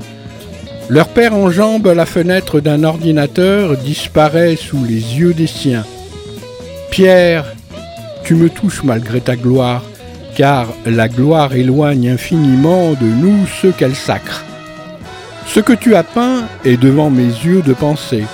Leur 0.89 1.09
père 1.09 1.35
enjambe 1.35 1.89
la 1.89 2.07
fenêtre 2.07 2.61
d'un 2.61 2.85
ordinateur, 2.85 3.77
disparaît 3.77 4.57
sous 4.57 4.85
les 4.85 5.19
yeux 5.19 5.35
des 5.35 5.49
siens. 5.49 5.85
Pierre, 6.91 7.45
tu 8.23 8.37
me 8.37 8.49
touches 8.49 8.85
malgré 8.85 9.21
ta 9.21 9.35
gloire, 9.35 9.83
car 10.37 10.69
la 10.85 11.09
gloire 11.09 11.55
éloigne 11.55 12.11
infiniment 12.11 12.93
de 12.93 13.07
nous 13.07 13.47
ceux 13.61 13.73
qu'elle 13.73 13.97
sacre. 13.97 14.45
Ce 15.47 15.61
que 15.61 15.73
tu 15.73 15.97
as 15.97 16.05
peint 16.05 16.45
est 16.65 16.77
devant 16.77 17.11
mes 17.11 17.25
yeux 17.25 17.63
de 17.63 17.73
pensée. 17.73 18.25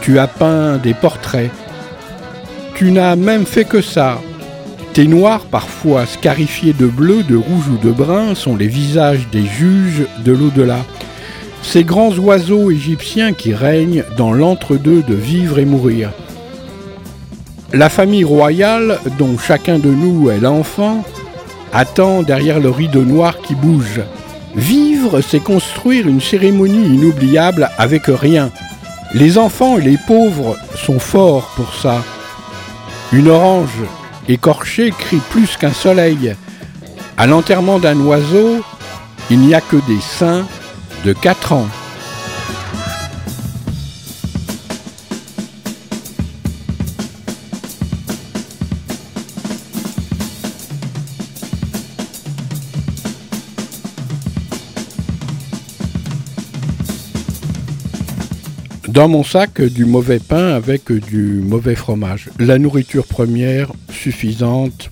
Tu 0.00 0.18
as 0.18 0.26
peint 0.28 0.76
des 0.76 0.94
portraits, 0.94 1.50
tu 2.78 2.92
n'as 2.92 3.16
même 3.16 3.44
fait 3.44 3.64
que 3.64 3.80
ça. 3.80 4.20
Tes 4.92 5.08
noirs, 5.08 5.46
parfois 5.46 6.06
scarifiés 6.06 6.72
de 6.72 6.86
bleu, 6.86 7.24
de 7.24 7.34
rouge 7.34 7.66
ou 7.72 7.76
de 7.84 7.90
brun, 7.90 8.36
sont 8.36 8.54
les 8.54 8.68
visages 8.68 9.26
des 9.32 9.44
juges 9.44 10.06
de 10.24 10.30
l'au-delà. 10.30 10.78
Ces 11.62 11.82
grands 11.82 12.16
oiseaux 12.16 12.70
égyptiens 12.70 13.32
qui 13.32 13.52
règnent 13.52 14.04
dans 14.16 14.32
l'entre-deux 14.32 15.02
de 15.02 15.14
vivre 15.16 15.58
et 15.58 15.64
mourir. 15.64 16.12
La 17.72 17.88
famille 17.88 18.22
royale, 18.22 19.00
dont 19.18 19.36
chacun 19.36 19.80
de 19.80 19.90
nous 19.90 20.30
est 20.30 20.38
l'enfant, 20.38 21.04
attend 21.72 22.22
derrière 22.22 22.60
le 22.60 22.70
rideau 22.70 23.02
noir 23.02 23.38
qui 23.38 23.56
bouge. 23.56 24.02
Vivre, 24.54 25.20
c'est 25.20 25.42
construire 25.42 26.06
une 26.06 26.20
cérémonie 26.20 26.94
inoubliable 26.94 27.70
avec 27.76 28.04
rien. 28.06 28.52
Les 29.14 29.36
enfants 29.36 29.78
et 29.78 29.82
les 29.82 29.98
pauvres 30.06 30.56
sont 30.76 31.00
forts 31.00 31.52
pour 31.56 31.74
ça. 31.74 32.04
Une 33.10 33.28
orange 33.28 33.80
écorchée 34.28 34.90
crie 34.90 35.22
plus 35.30 35.56
qu'un 35.56 35.72
soleil. 35.72 36.34
À 37.16 37.26
l'enterrement 37.26 37.78
d'un 37.78 37.98
oiseau, 38.00 38.62
il 39.30 39.40
n'y 39.40 39.54
a 39.54 39.62
que 39.62 39.76
des 39.86 40.00
saints 40.00 40.46
de 41.04 41.14
4 41.14 41.52
ans. 41.52 41.66
Dans 58.98 59.06
mon 59.06 59.22
sac, 59.22 59.62
du 59.62 59.84
mauvais 59.84 60.18
pain 60.18 60.48
avec 60.56 60.90
du 60.90 61.40
mauvais 61.40 61.76
fromage. 61.76 62.30
La 62.40 62.58
nourriture 62.58 63.06
première 63.06 63.70
suffisante 63.92 64.90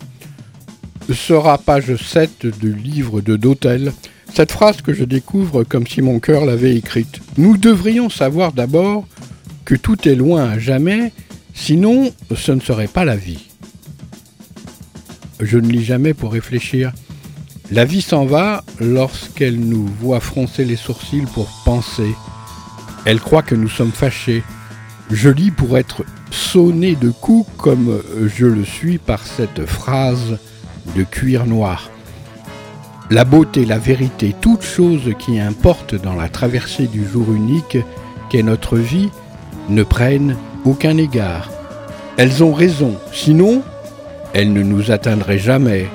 sera 1.13 1.59
page 1.59 1.97
7 1.97 2.47
du 2.61 2.73
livre 2.73 3.21
de 3.21 3.35
Dautel. 3.35 3.93
Cette 4.33 4.53
phrase 4.53 4.81
que 4.81 4.95
je 4.95 5.03
découvre 5.03 5.65
comme 5.65 5.89
si 5.89 6.03
mon 6.03 6.21
cœur 6.21 6.45
l'avait 6.45 6.77
écrite. 6.77 7.21
Nous 7.37 7.57
devrions 7.57 8.09
savoir 8.09 8.53
d'abord 8.53 9.09
que 9.65 9.75
tout 9.75 10.09
est 10.09 10.15
loin 10.15 10.51
à 10.51 10.59
jamais, 10.61 11.13
sinon 11.53 12.13
ce 12.33 12.53
ne 12.53 12.61
serait 12.61 12.87
pas 12.87 13.05
la 13.05 13.17
vie. 13.17 13.49
je 15.41 15.59
ne 15.59 15.67
lis 15.67 15.85
jamais 15.85 16.15
pour 16.15 16.33
réfléchir. 16.33 16.93
La 17.73 17.85
vie 17.85 18.03
s'en 18.03 18.25
va 18.25 18.63
lorsqu'elle 18.79 19.59
nous 19.59 19.85
voit 20.01 20.21
froncer 20.21 20.65
les 20.65 20.77
sourcils 20.77 21.27
pour 21.35 21.49
penser. 21.65 22.15
Elle 23.07 23.21
croit 23.21 23.43
que 23.43 23.55
nous 23.55 23.69
sommes 23.69 23.93
fâchés. 23.93 24.43
Je 25.11 25.31
lis 25.31 25.53
pour 25.53 25.79
être 25.79 26.05
sonné 26.33 26.97
de 26.97 27.11
coups 27.11 27.49
comme 27.57 28.03
je 28.27 28.47
le 28.47 28.65
suis 28.65 28.99
par 28.99 29.25
cette 29.25 29.65
phrase 29.65 30.39
de 30.97 31.05
cuir 31.05 31.47
noir. 31.47 31.91
La 33.09 33.25
beauté, 33.25 33.65
la 33.65 33.79
vérité, 33.79 34.35
toutes 34.41 34.65
choses 34.65 35.13
qui 35.21 35.39
importent 35.39 35.95
dans 35.95 36.17
la 36.17 36.29
traversée 36.29 36.89
du 36.89 37.07
jour 37.07 37.33
unique 37.33 37.79
qu'est 38.29 38.43
notre 38.43 38.77
vie, 38.77 39.11
ne 39.69 39.85
prennent 39.85 40.37
aucun 40.65 40.97
égard. 40.97 41.51
Elles 42.17 42.43
ont 42.43 42.53
raison, 42.53 42.97
sinon, 43.13 43.63
elles 44.33 44.53
ne 44.53 44.65
nous 44.65 44.91
atteindraient 44.91 45.39
jamais. 45.39 45.87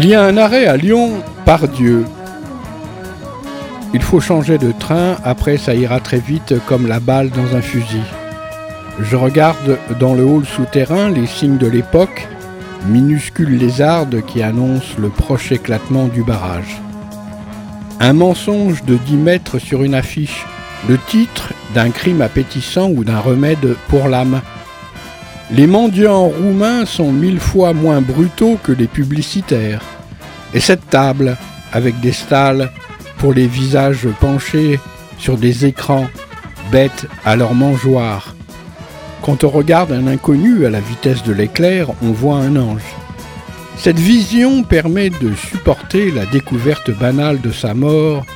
Il 0.00 0.06
y 0.06 0.14
a 0.14 0.22
un 0.22 0.36
arrêt 0.36 0.66
à 0.66 0.76
Lyon 0.76 1.10
par 1.44 1.66
Dieu. 1.66 2.04
Il 3.92 4.00
faut 4.00 4.20
changer 4.20 4.56
de 4.56 4.70
train, 4.70 5.16
après 5.24 5.56
ça 5.56 5.74
ira 5.74 5.98
très 5.98 6.20
vite 6.20 6.54
comme 6.66 6.86
la 6.86 7.00
balle 7.00 7.30
dans 7.30 7.56
un 7.56 7.60
fusil. 7.60 8.04
Je 9.00 9.16
regarde 9.16 9.76
dans 9.98 10.14
le 10.14 10.22
hall 10.22 10.46
souterrain 10.46 11.10
les 11.10 11.26
signes 11.26 11.58
de 11.58 11.66
l'époque, 11.66 12.28
minuscules 12.86 13.58
lézardes 13.58 14.24
qui 14.24 14.40
annoncent 14.40 14.94
le 15.00 15.08
proche 15.08 15.50
éclatement 15.50 16.06
du 16.06 16.22
barrage. 16.22 16.80
Un 17.98 18.12
mensonge 18.12 18.84
de 18.84 18.94
10 18.94 19.16
mètres 19.16 19.58
sur 19.58 19.82
une 19.82 19.96
affiche, 19.96 20.46
le 20.88 20.96
titre 21.08 21.54
d'un 21.74 21.90
crime 21.90 22.22
appétissant 22.22 22.88
ou 22.88 23.02
d'un 23.02 23.18
remède 23.18 23.74
pour 23.88 24.06
l'âme. 24.06 24.42
Les 25.50 25.66
mendiants 25.66 26.26
roumains 26.26 26.84
sont 26.84 27.10
mille 27.10 27.40
fois 27.40 27.72
moins 27.72 28.02
brutaux 28.02 28.58
que 28.62 28.72
les 28.72 28.86
publicitaires. 28.86 29.82
Et 30.52 30.60
cette 30.60 30.90
table, 30.90 31.38
avec 31.72 32.00
des 32.00 32.12
stalles 32.12 32.70
pour 33.16 33.32
les 33.32 33.46
visages 33.46 34.06
penchés 34.20 34.78
sur 35.16 35.38
des 35.38 35.64
écrans, 35.64 36.06
bêtes 36.70 37.06
à 37.24 37.34
leur 37.34 37.54
mangeoire. 37.54 38.34
Quand 39.22 39.42
on 39.42 39.48
regarde 39.48 39.90
un 39.90 40.06
inconnu 40.06 40.66
à 40.66 40.70
la 40.70 40.80
vitesse 40.80 41.22
de 41.22 41.32
l'éclair, 41.32 41.88
on 42.02 42.12
voit 42.12 42.36
un 42.36 42.56
ange. 42.56 42.82
Cette 43.78 43.98
vision 43.98 44.62
permet 44.62 45.08
de 45.08 45.34
supporter 45.34 46.10
la 46.10 46.26
découverte 46.26 46.90
banale 46.90 47.40
de 47.40 47.52
sa 47.52 47.72
mort 47.72 48.26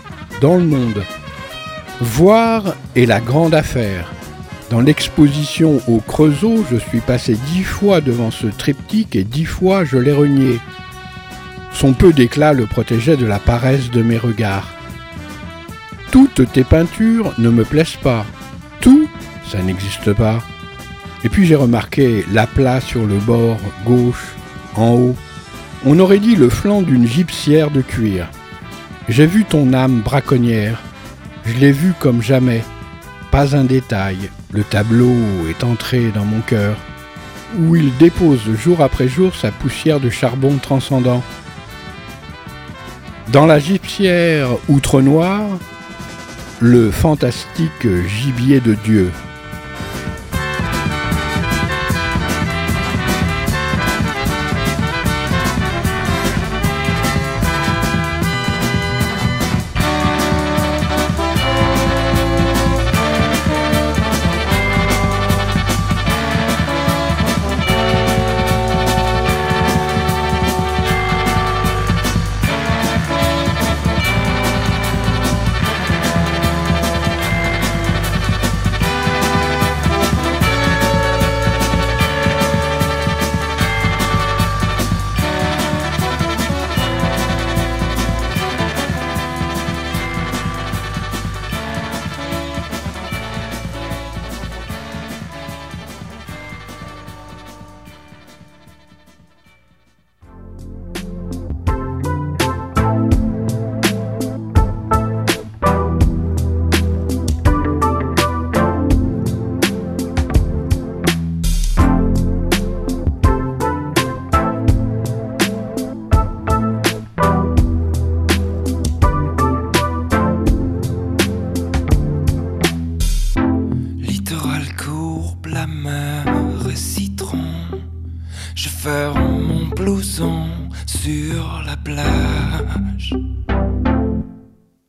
dans 0.41 0.57
le 0.57 0.65
monde. 0.65 1.03
Voir 2.01 2.75
est 2.97 3.07
la 3.07 3.21
grande 3.21 3.55
affaire. 3.55 4.11
Dans 4.73 4.81
l'exposition 4.81 5.83
au 5.87 5.99
Creusot, 5.99 6.65
je 6.71 6.79
suis 6.79 7.01
passé 7.01 7.37
dix 7.53 7.63
fois 7.63 8.01
devant 8.01 8.31
ce 8.31 8.47
triptyque 8.47 9.15
et 9.15 9.23
dix 9.23 9.45
fois 9.45 9.85
je 9.85 9.99
l'ai 9.99 10.15
renié. 10.15 10.59
Son 11.75 11.93
peu 11.93 12.15
d'éclat 12.15 12.55
le 12.55 12.65
protégeait 12.65 13.19
de 13.19 13.27
la 13.27 13.39
paresse 13.39 13.91
de 13.91 14.01
mes 14.01 14.17
regards. 14.17 14.67
Toutes 16.11 16.51
tes 16.51 16.65
peintures 16.65 17.35
ne 17.37 17.51
me 17.51 17.65
plaisent 17.65 17.99
pas. 18.03 18.25
Tout, 18.81 19.11
ça 19.47 19.61
n'existe 19.61 20.15
pas. 20.15 20.39
Et 21.23 21.29
puis 21.29 21.45
j'ai 21.45 21.55
remarqué 21.55 22.25
l'aplat 22.33 22.81
sur 22.81 23.05
le 23.05 23.19
bord 23.19 23.59
gauche, 23.85 24.33
en 24.77 24.93
haut. 24.93 25.17
On 25.85 25.99
aurait 25.99 26.19
dit 26.19 26.35
le 26.35 26.49
flanc 26.49 26.81
d'une 26.81 27.07
gypsière 27.07 27.71
de 27.71 27.83
cuir. 27.83 28.27
J'ai 29.11 29.27
vu 29.27 29.45
ton 29.45 29.75
âme 29.75 30.01
braconnière. 30.01 30.81
Je 31.45 31.59
l'ai 31.59 31.73
vue 31.73 31.93
comme 32.01 32.23
jamais. 32.23 32.63
Pas 33.33 33.57
un 33.57 33.65
détail, 33.65 34.29
le 34.53 34.63
tableau 34.63 35.17
est 35.49 35.65
entré 35.65 36.11
dans 36.11 36.27
mon 36.27 36.41
cœur, 36.41 36.77
où 37.59 37.75
il 37.75 37.97
dépose 37.97 38.43
jour 38.63 38.83
après 38.83 39.09
jour 39.09 39.35
sa 39.35 39.51
poussière 39.51 40.01
de 40.01 40.11
charbon 40.11 40.59
transcendant. 40.59 41.23
Dans 43.29 43.47
la 43.47 43.59
gypsière 43.59 44.49
outre 44.69 45.01
noire, 45.01 45.49
le 46.61 46.91
fantastique 46.91 47.89
gibier 48.07 48.61
de 48.61 48.75
Dieu. 48.75 49.11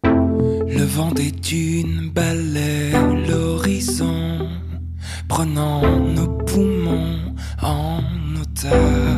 Le 0.04 0.84
vent 0.84 1.12
des 1.12 1.32
dunes 1.32 2.10
balaie 2.14 2.92
l'horizon, 3.28 4.50
prenant 5.28 5.82
nos 6.00 6.28
poumons 6.46 7.36
en 7.62 8.02
otage. 8.42 9.13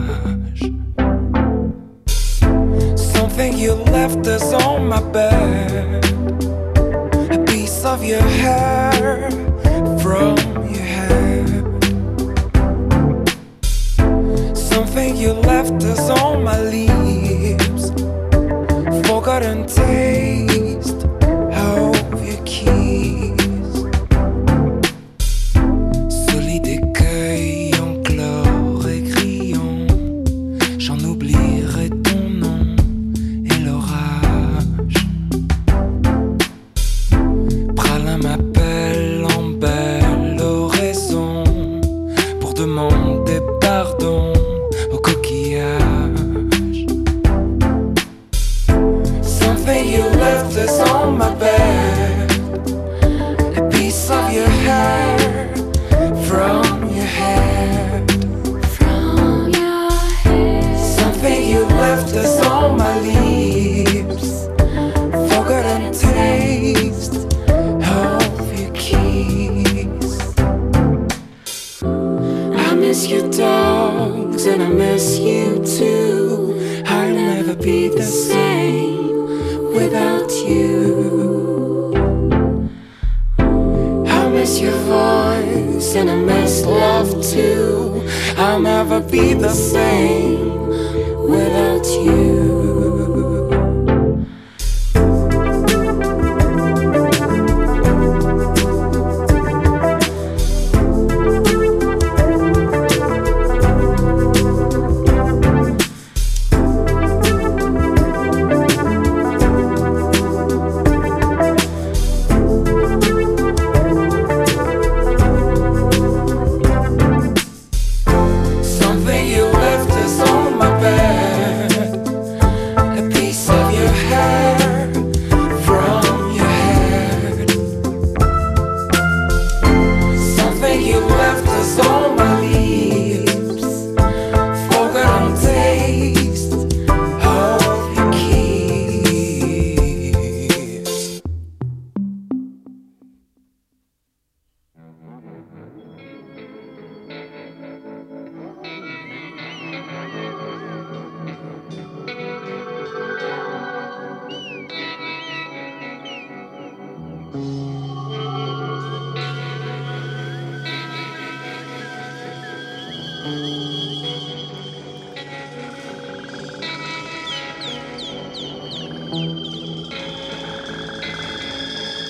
Be 89.12 89.34
the 89.34 89.54
same 89.54 90.65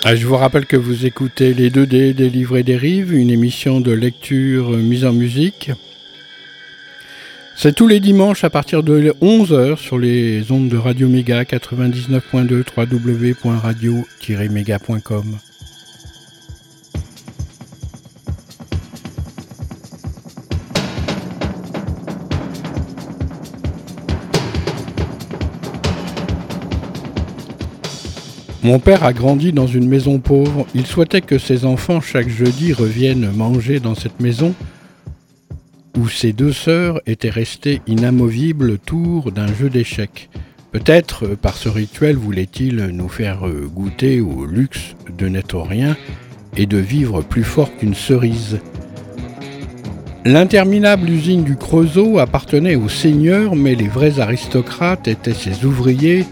Ah, 0.07 0.15
je 0.15 0.27
vous 0.27 0.37
rappelle 0.37 0.67
que 0.67 0.77
vous 0.77 1.07
écoutez 1.07 1.55
les 1.55 1.71
2D 1.71 2.13
des 2.13 2.29
livres 2.29 2.57
et 2.57 2.63
des 2.63 2.77
rives, 2.77 3.11
une 3.11 3.31
émission 3.31 3.81
de 3.81 3.91
lecture 3.91 4.71
euh, 4.71 4.77
mise 4.77 5.03
en 5.03 5.13
musique. 5.13 5.71
C'est 7.55 7.73
tous 7.73 7.87
les 7.87 7.99
dimanches 7.99 8.43
à 8.43 8.51
partir 8.51 8.83
de 8.83 9.15
11h 9.19 9.77
sur 9.77 9.97
les 9.97 10.51
ondes 10.51 10.69
de 10.69 10.77
Radio 10.77 11.09
Méga 11.09 11.41
99.2 11.41 12.63
www.radio-méga.com. 12.77 15.39
Mon 28.65 28.79
père 28.79 29.03
a 29.03 29.13
grandi 29.13 29.53
dans 29.53 29.67
une 29.67 29.87
maison 29.87 30.17
pauvre. 30.17 30.65
Il 30.73 30.87
souhaitait 30.87 31.21
que 31.21 31.37
ses 31.37 31.65
enfants 31.65 32.01
chaque 32.01 32.29
jeudi 32.29 32.73
reviennent 32.73 33.29
manger 33.29 33.79
dans 33.79 33.93
cette 33.93 34.19
maison 34.19 34.55
où 35.95 36.09
ses 36.09 36.33
deux 36.33 36.51
sœurs 36.51 36.99
étaient 37.05 37.29
restées 37.29 37.83
inamovibles 37.85 38.71
autour 38.71 39.31
d'un 39.31 39.53
jeu 39.53 39.69
d'échecs. 39.69 40.31
Peut-être 40.71 41.25
euh, 41.25 41.35
par 41.35 41.57
ce 41.57 41.69
rituel 41.69 42.15
voulait-il 42.15 42.77
nous 42.87 43.07
faire 43.07 43.47
euh, 43.47 43.69
goûter 43.71 44.19
au 44.19 44.47
luxe 44.47 44.95
de 45.15 45.27
n'être 45.27 45.59
rien 45.59 45.95
et 46.57 46.65
de 46.65 46.77
vivre 46.77 47.21
plus 47.21 47.43
fort 47.43 47.69
qu'une 47.77 47.93
cerise. 47.93 48.57
L'interminable 50.25 51.07
usine 51.07 51.43
du 51.43 51.55
Creusot 51.55 52.17
appartenait 52.17 52.75
aux 52.75 52.89
seigneurs, 52.89 53.55
mais 53.55 53.75
les 53.75 53.87
vrais 53.87 54.19
aristocrates 54.19 55.07
étaient 55.07 55.35
ses 55.35 55.65
ouvriers 55.65 56.25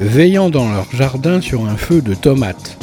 veillant 0.00 0.48
dans 0.48 0.68
leur 0.70 0.86
jardin 0.92 1.40
sur 1.40 1.66
un 1.66 1.76
feu 1.76 2.00
de 2.00 2.14
tomates. 2.14 2.76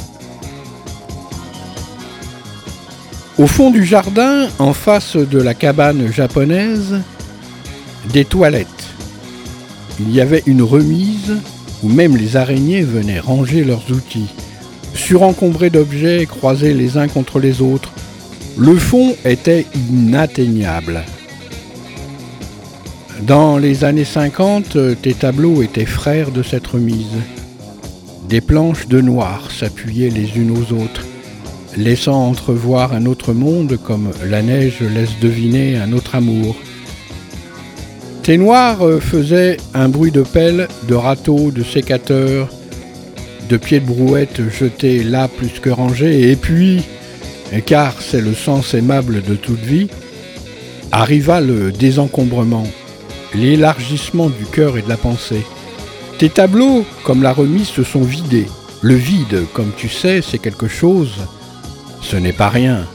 Au 3.37 3.47
fond 3.47 3.71
du 3.71 3.85
jardin, 3.85 4.47
en 4.59 4.73
face 4.73 5.15
de 5.15 5.41
la 5.41 5.53
cabane 5.53 6.11
japonaise, 6.11 7.01
des 8.13 8.25
toilettes. 8.25 8.67
Il 9.99 10.11
y 10.11 10.21
avait 10.21 10.43
une 10.45 10.61
remise 10.61 11.35
où 11.83 11.89
même 11.89 12.15
les 12.15 12.35
araignées 12.35 12.81
venaient 12.81 13.19
ranger 13.19 13.63
leurs 13.63 13.91
outils. 13.91 14.29
Surencombrés 14.93 15.69
d'objets 15.69 16.25
croisés 16.25 16.73
les 16.73 16.97
uns 16.97 17.07
contre 17.07 17.39
les 17.39 17.61
autres, 17.61 17.91
le 18.57 18.75
fond 18.75 19.15
était 19.25 19.65
inatteignable. 19.75 21.03
Dans 23.21 23.57
les 23.57 23.83
années 23.83 24.05
50, 24.05 25.01
tes 25.01 25.13
tableaux 25.13 25.61
étaient 25.63 25.85
frères 25.85 26.31
de 26.31 26.43
cette 26.43 26.67
remise. 26.67 27.17
Des 28.29 28.41
planches 28.41 28.87
de 28.87 29.01
noir 29.01 29.49
s'appuyaient 29.51 30.09
les 30.09 30.37
unes 30.37 30.51
aux 30.51 30.73
autres, 30.73 31.03
laissant 31.75 32.27
entrevoir 32.27 32.93
un 32.93 33.05
autre 33.05 33.33
monde 33.33 33.77
comme 33.83 34.11
la 34.25 34.41
neige 34.41 34.81
laisse 34.81 35.17
deviner 35.19 35.77
un 35.77 35.93
autre 35.93 36.15
amour. 36.15 36.55
Tes 38.21 38.37
noirs 38.37 38.85
euh, 38.85 38.99
faisaient 38.99 39.57
un 39.73 39.89
bruit 39.89 40.11
de 40.11 40.21
pelle, 40.21 40.67
de 40.87 40.95
râteau, 40.95 41.49
de 41.49 41.63
sécateur, 41.63 42.49
de 43.49 43.57
pieds 43.57 43.79
de 43.79 43.85
brouette 43.85 44.41
jetés 44.49 45.03
là 45.03 45.27
plus 45.27 45.59
que 45.61 45.69
rangés, 45.69 46.29
et 46.29 46.35
puis, 46.35 46.83
car 47.65 48.01
c'est 48.01 48.21
le 48.21 48.33
sens 48.33 48.73
aimable 48.73 49.23
de 49.23 49.35
toute 49.35 49.61
vie, 49.63 49.87
arriva 50.91 51.39
le 51.39 51.71
désencombrement, 51.71 52.67
l'élargissement 53.33 54.29
du 54.29 54.45
cœur 54.45 54.77
et 54.77 54.81
de 54.81 54.89
la 54.89 54.97
pensée. 54.97 55.45
Tes 56.17 56.29
tableaux, 56.29 56.85
comme 57.03 57.21
la 57.21 57.33
remise, 57.33 57.67
se 57.67 57.83
sont 57.83 58.01
vidés. 58.01 58.47
Le 58.81 58.95
vide, 58.95 59.45
comme 59.53 59.71
tu 59.75 59.89
sais, 59.89 60.21
c'est 60.21 60.39
quelque 60.39 60.67
chose. 60.67 61.13
Ce 62.01 62.15
n'est 62.15 62.33
pas 62.33 62.49
rien. 62.49 62.87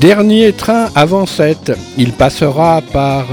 Dernier 0.00 0.54
train 0.54 0.88
avant 0.94 1.26
7, 1.26 1.72
il 1.98 2.12
passera 2.14 2.80
par 2.80 3.26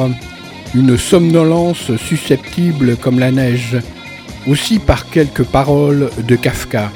une 0.76 0.97
somnolence 0.97 1.95
susceptible 1.95 2.97
comme 2.97 3.20
la 3.20 3.32
neige, 3.32 3.78
aussi 4.49 4.78
par 4.78 5.09
quelques 5.09 5.45
paroles 5.45 6.09
de 6.28 6.36
Kafka. 6.36 6.91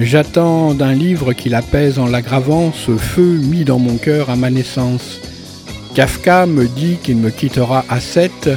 J'attends 0.00 0.74
d'un 0.74 0.94
livre 0.94 1.32
qui 1.32 1.48
l'apaise 1.48 2.00
en 2.00 2.06
l'aggravant 2.06 2.72
ce 2.72 2.96
feu 2.96 3.38
mis 3.40 3.62
dans 3.64 3.78
mon 3.78 3.98
cœur 3.98 4.30
à 4.30 4.36
ma 4.36 4.50
naissance. 4.50 5.20
Kafka 5.94 6.46
me 6.46 6.66
dit 6.66 6.96
qu'il 7.00 7.18
me 7.18 7.30
quittera 7.30 7.84
à 7.88 8.00
7, 8.00 8.50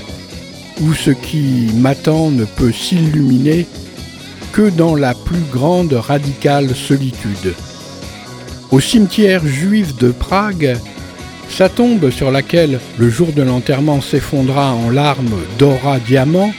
où 0.81 0.95
ce 0.95 1.11
qui 1.11 1.69
m'attend 1.75 2.31
ne 2.31 2.45
peut 2.45 2.71
s'illuminer 2.71 3.67
que 4.53 4.71
dans 4.71 4.95
la 4.95 5.13
plus 5.13 5.45
grande 5.51 5.93
radicale 5.93 6.75
solitude. 6.75 7.53
Au 8.71 8.79
cimetière 8.79 9.45
juif 9.45 9.97
de 9.97 10.11
Prague, 10.11 10.77
sa 11.49 11.67
tombe 11.67 12.09
sur 12.09 12.31
laquelle 12.31 12.79
le 12.97 13.09
jour 13.09 13.33
de 13.33 13.41
l'enterrement 13.41 13.99
s'effondra 13.99 14.73
en 14.73 14.89
larmes 14.89 15.41
d'aura 15.59 15.99
diamant 15.99 16.53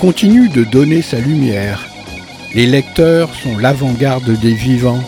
continue 0.00 0.48
de 0.48 0.64
donner 0.64 1.02
sa 1.02 1.18
lumière. 1.18 1.86
Les 2.54 2.66
lecteurs 2.66 3.30
sont 3.36 3.56
l'avant-garde 3.56 4.30
des 4.40 4.54
vivants. 4.54 5.00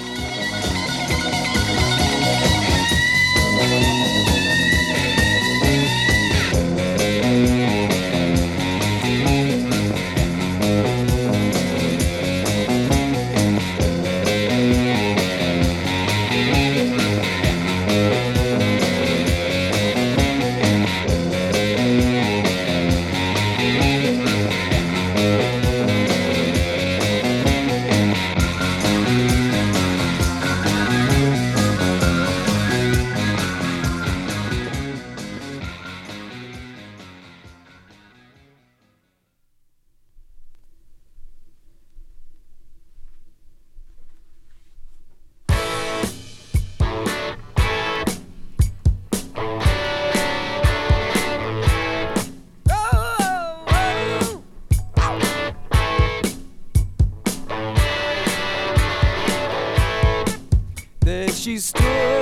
Stood 61.60 62.17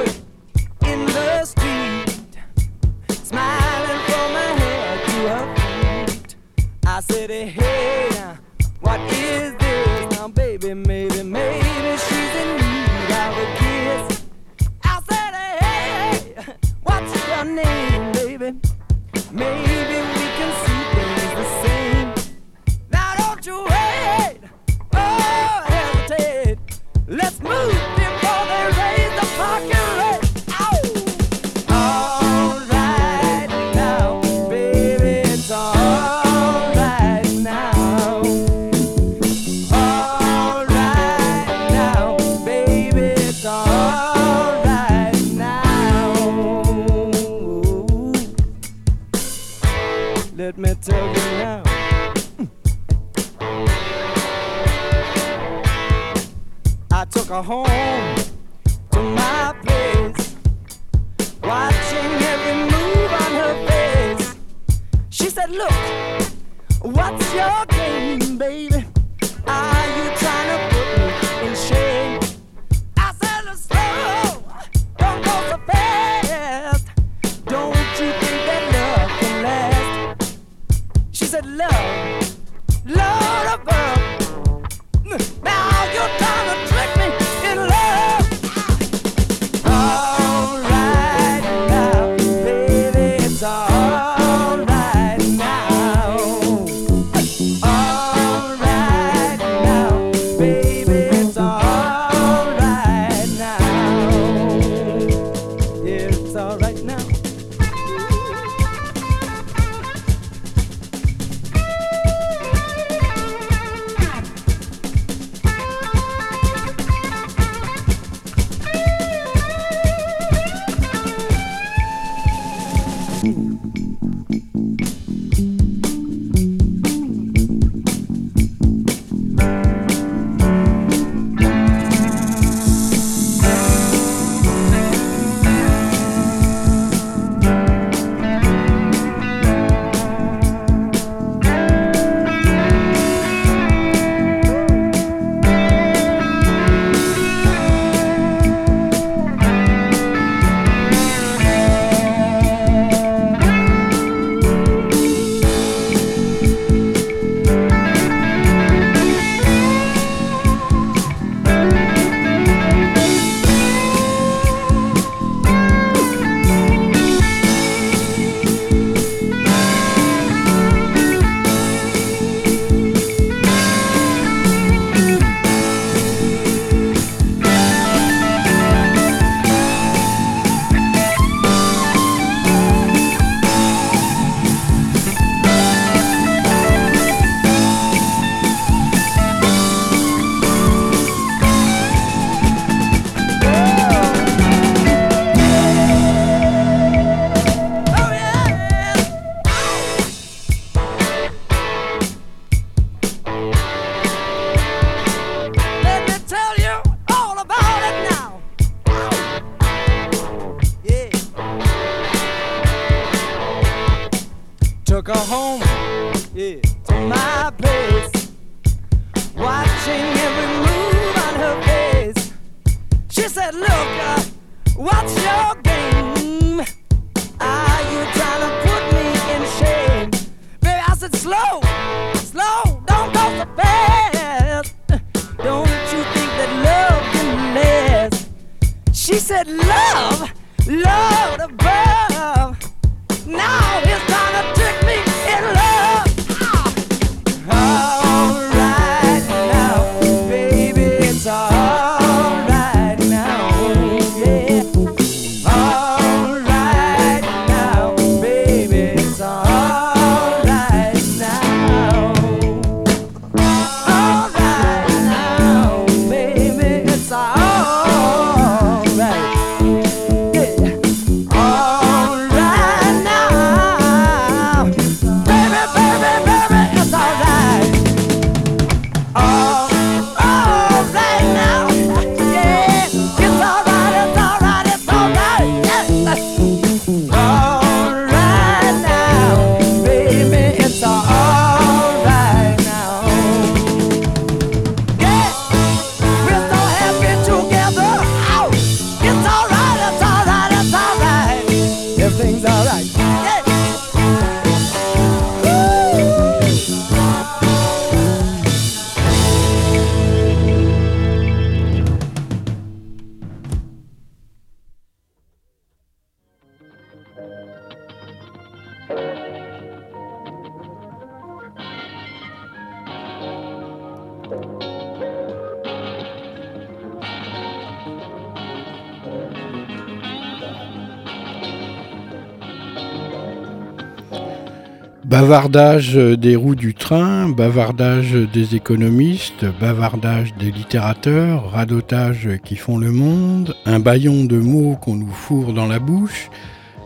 Bavardage 335.27 335.97
des 335.97 336.37
roues 336.37 336.55
du 336.55 336.73
train, 336.73 337.29
bavardage 337.29 338.13
des 338.13 338.55
économistes, 338.55 339.45
bavardage 339.61 340.33
des 340.39 340.53
littérateurs, 340.53 341.51
radotage 341.51 342.29
qui 342.45 342.55
font 342.55 342.79
le 342.79 342.93
monde, 342.93 343.57
un 343.65 343.81
baillon 343.81 344.23
de 344.23 344.37
mots 344.37 344.77
qu'on 344.81 344.95
nous 344.95 345.11
fourre 345.11 345.53
dans 345.53 345.67
la 345.67 345.81
bouche. 345.81 346.31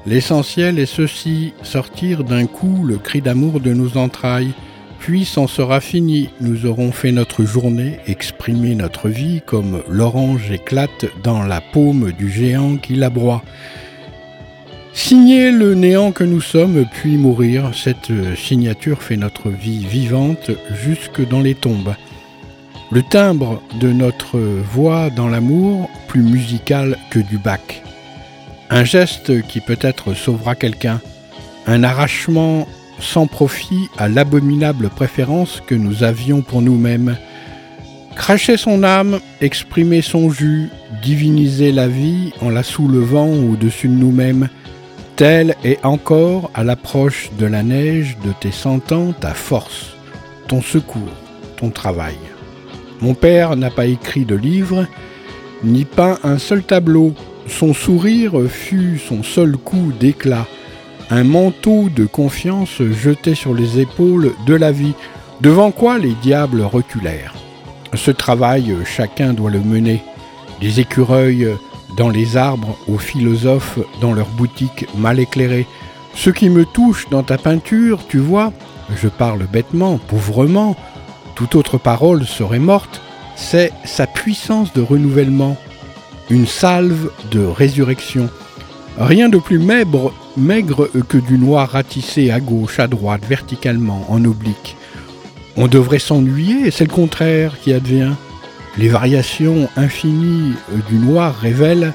L'essentiel 0.07 0.79
est 0.79 0.87
ceci, 0.87 1.53
sortir 1.63 2.25
d'un 2.25 2.47
coup 2.47 2.83
le 2.87 2.97
cri 2.97 3.21
d'amour 3.21 3.61
de 3.61 3.75
nos 3.75 3.99
entrailles. 3.99 4.55
Puis 5.01 5.27
s'en 5.27 5.47
sera 5.47 5.83
fini, 5.83 6.31
nous 6.41 6.65
aurons 6.65 6.93
fait 6.93 7.13
notre 7.13 7.45
journée, 7.45 7.99
exprimé 8.07 8.75
notre 8.75 9.11
vie 9.11 9.43
comme 9.45 9.83
l'orange 9.87 10.51
éclate 10.51 11.05
dans 11.23 11.43
la 11.43 11.61
paume 11.61 12.13
du 12.13 12.31
géant 12.31 12.79
qui 12.79 12.95
la 12.95 13.11
broie. 13.11 13.43
Signer 14.93 15.53
le 15.53 15.75
néant 15.75 16.13
que 16.13 16.25
nous 16.25 16.41
sommes, 16.41 16.85
puis 16.93 17.17
mourir, 17.17 17.71
cette 17.75 18.11
signature 18.37 19.03
fait 19.03 19.17
notre 19.17 19.49
vie 19.49 19.85
vivante 19.87 20.51
jusque 20.85 21.27
dans 21.29 21.41
les 21.41 21.55
tombes. 21.55 21.95
Le 22.91 23.03
timbre 23.03 23.63
de 23.81 23.93
notre 23.93 24.39
voix 24.39 25.11
dans 25.11 25.29
l'amour, 25.29 25.89
plus 26.09 26.23
musical 26.23 26.99
que 27.11 27.21
du 27.21 27.39
bac. 27.39 27.83
Un 28.69 28.85
geste 28.85 29.43
qui 29.47 29.61
peut-être 29.61 30.15
sauvera 30.15 30.57
quelqu'un. 30.57 31.01
Un 31.67 31.85
arrachement 31.85 32.67
sans 32.99 33.29
profit 33.29 33.89
à 33.97 34.09
l'abominable 34.09 34.89
préférence 34.91 35.63
que 35.65 35.75
nous 35.77 36.03
avions 36.03 36.43
pour 36.43 36.63
nous-mêmes. 36.63 37.17
Cracher 38.17 38.57
son 38.57 38.83
âme, 38.83 39.21
exprimer 39.41 40.03
son 40.03 40.31
jus, 40.31 40.69
diviniser 41.01 41.71
la 41.71 41.87
vie 41.87 42.33
en 42.41 42.51
la 42.51 42.65
soulevant 42.65 43.29
au-dessus 43.29 43.89
de 43.89 43.95
nous-mêmes, 43.95 44.49
Telle 45.21 45.55
est 45.65 45.85
encore, 45.85 46.51
à 46.55 46.65
l'approche 46.65 47.29
de 47.39 47.45
la 47.45 47.63
neige 47.63 48.17
de 48.25 48.33
tes 48.41 48.53
cent 48.53 48.91
ans, 48.91 49.13
ta 49.13 49.35
force, 49.35 49.89
ton 50.49 50.63
secours, 50.63 51.13
ton 51.59 51.69
travail? 51.69 52.17
Mon 53.03 53.13
père 53.13 53.55
n'a 53.55 53.69
pas 53.69 53.85
écrit 53.85 54.25
de 54.25 54.35
livre, 54.35 54.87
ni 55.63 55.85
peint 55.85 56.19
un 56.25 56.39
seul 56.39 56.63
tableau. 56.63 57.13
Son 57.47 57.75
sourire 57.75 58.33
fut 58.49 58.99
son 58.99 59.23
seul 59.23 59.59
coup 59.59 59.93
d'éclat, 60.01 60.47
un 61.11 61.25
manteau 61.25 61.91
de 61.95 62.07
confiance 62.07 62.81
jeté 62.81 63.35
sur 63.35 63.53
les 63.53 63.79
épaules 63.79 64.33
de 64.47 64.55
la 64.55 64.73
vie, 64.73 64.95
devant 65.43 65.71
quoi 65.71 65.99
les 65.99 66.15
diables 66.23 66.63
reculèrent. 66.63 67.35
Ce 67.93 68.11
travail, 68.11 68.75
chacun 68.87 69.35
doit 69.35 69.51
le 69.51 69.61
mener. 69.61 70.03
Les 70.63 70.81
écureuils 70.81 71.47
dans 72.01 72.09
les 72.09 72.39
arbres, 72.39 72.79
aux 72.89 72.97
philosophes 72.97 73.79
dans 74.01 74.15
leurs 74.15 74.31
boutiques 74.31 74.87
mal 74.97 75.21
éclairées. 75.21 75.67
Ce 76.15 76.31
qui 76.31 76.49
me 76.49 76.65
touche 76.65 77.11
dans 77.11 77.23
ta 77.23 77.37
peinture, 77.37 78.01
tu 78.09 78.17
vois, 78.17 78.55
je 78.97 79.07
parle 79.07 79.47
bêtement, 79.47 79.99
pauvrement, 79.99 80.77
toute 81.35 81.57
autre 81.57 81.77
parole 81.77 82.25
serait 82.25 82.59
morte, 82.59 83.03
c'est 83.37 83.71
sa 83.85 84.07
puissance 84.07 84.73
de 84.73 84.81
renouvellement, 84.81 85.59
une 86.31 86.47
salve 86.47 87.11
de 87.31 87.45
résurrection. 87.45 88.31
Rien 88.97 89.29
de 89.29 89.37
plus 89.37 89.59
maigre, 89.59 90.15
maigre 90.39 90.89
que 91.07 91.19
du 91.19 91.37
noir 91.37 91.69
ratissé 91.69 92.31
à 92.31 92.41
gauche, 92.41 92.81
à 92.81 92.87
droite, 92.87 93.27
verticalement, 93.29 94.07
en 94.09 94.25
oblique. 94.25 94.75
On 95.59 95.69
devrait 95.69 95.99
s'ennuyer, 95.99 96.71
c'est 96.71 96.89
le 96.89 96.95
contraire 96.95 97.61
qui 97.61 97.75
advient. 97.75 98.15
Les 98.79 98.89
variations 98.89 99.69
infinies 99.77 100.55
du 100.89 100.97
noir 100.97 101.35
révèlent, 101.35 101.93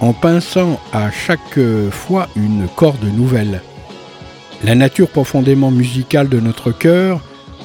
en 0.00 0.12
pinçant 0.12 0.78
à 0.92 1.10
chaque 1.10 1.58
fois 1.90 2.28
une 2.36 2.68
corde 2.76 3.04
nouvelle. 3.04 3.62
La 4.64 4.74
nature 4.74 5.08
profondément 5.08 5.70
musicale 5.70 6.28
de 6.28 6.40
notre 6.40 6.72
cœur, 6.72 7.20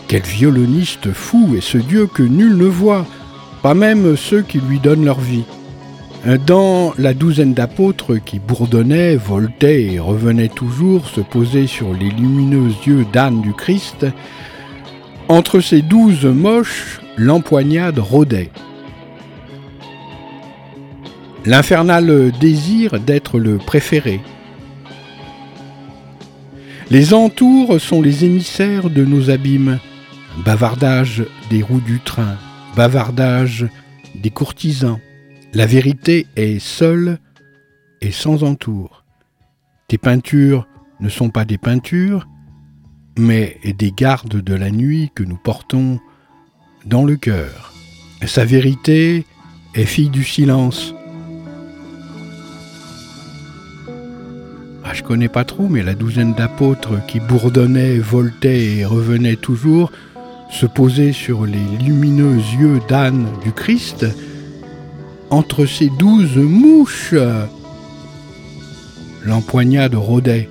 quel 0.07 0.23
violoniste 0.23 1.11
fou 1.11 1.55
est 1.55 1.61
ce 1.61 1.77
Dieu 1.77 2.07
que 2.07 2.23
nul 2.23 2.57
ne 2.57 2.65
voit, 2.65 3.05
pas 3.61 3.73
même 3.73 4.17
ceux 4.17 4.41
qui 4.41 4.59
lui 4.59 4.79
donnent 4.79 5.05
leur 5.05 5.19
vie. 5.19 5.45
Dans 6.45 6.93
la 6.97 7.13
douzaine 7.13 7.53
d'apôtres 7.53 8.15
qui 8.23 8.39
bourdonnaient, 8.39 9.15
voltaient 9.15 9.83
et 9.83 9.99
revenaient 9.99 10.49
toujours 10.49 11.09
se 11.09 11.19
poser 11.21 11.67
sur 11.67 11.93
les 11.93 12.09
lumineux 12.09 12.71
yeux 12.85 13.05
d'âne 13.11 13.41
du 13.41 13.53
Christ, 13.53 14.05
entre 15.29 15.61
ces 15.61 15.81
douze 15.81 16.25
moches, 16.25 17.01
l'empoignade 17.17 17.99
rôdait. 17.99 18.51
L'infernal 21.45 22.31
désir 22.39 22.99
d'être 22.99 23.39
le 23.39 23.57
préféré. 23.57 24.21
Les 26.89 27.13
entours 27.13 27.81
sont 27.81 28.01
les 28.01 28.23
émissaires 28.23 28.89
de 28.89 29.03
nos 29.03 29.29
abîmes. 29.29 29.79
Bavardage 30.45 31.25
des 31.49 31.61
roues 31.61 31.81
du 31.81 31.99
train, 31.99 32.37
bavardage 32.75 33.67
des 34.15 34.29
courtisans. 34.29 34.99
La 35.53 35.65
vérité 35.65 36.27
est 36.35 36.59
seule 36.59 37.19
et 38.01 38.11
sans 38.11 38.43
entour. 38.43 39.03
Tes 39.87 39.97
peintures 39.97 40.67
ne 40.99 41.09
sont 41.09 41.29
pas 41.29 41.45
des 41.45 41.57
peintures, 41.57 42.27
mais 43.17 43.59
des 43.63 43.91
gardes 43.91 44.41
de 44.41 44.55
la 44.55 44.71
nuit 44.71 45.11
que 45.13 45.23
nous 45.23 45.37
portons 45.37 45.99
dans 46.85 47.05
le 47.05 47.15
cœur. 47.15 47.73
Sa 48.25 48.45
vérité 48.45 49.25
est 49.75 49.85
fille 49.85 50.09
du 50.09 50.23
silence. 50.23 50.93
Ah, 54.85 54.93
je 54.93 55.03
connais 55.03 55.29
pas 55.29 55.45
trop, 55.45 55.67
mais 55.69 55.83
la 55.83 55.93
douzaine 55.95 56.33
d'apôtres 56.33 57.05
qui 57.07 57.19
bourdonnaient, 57.19 57.97
voltaient 57.97 58.77
et 58.77 58.85
revenaient 58.85 59.35
toujours, 59.35 59.91
se 60.49 60.65
posaient 60.65 61.13
sur 61.13 61.45
les 61.45 61.77
lumineux 61.83 62.37
yeux 62.59 62.79
d'âne 62.87 63.27
du 63.43 63.51
Christ, 63.51 64.05
entre 65.29 65.65
ces 65.65 65.89
douze 65.97 66.37
mouches, 66.37 67.15
l'empoignade 69.23 69.95
rôdait, 69.95 70.47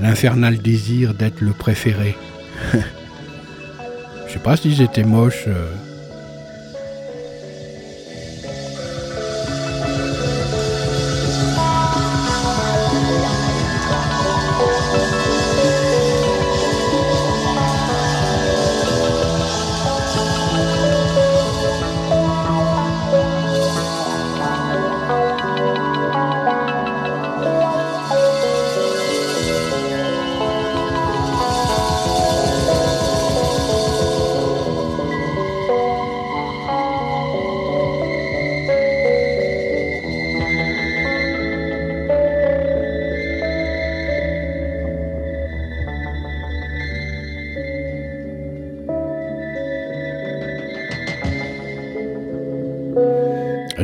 l'infernal 0.00 0.58
désir 0.58 1.14
d'être 1.14 1.40
le 1.40 1.52
préféré. 1.52 2.16
Je 4.26 4.32
sais 4.32 4.38
pas 4.38 4.56
s'ils 4.56 4.82
étaient 4.82 5.04
moches. 5.04 5.44
Euh, 5.48 5.72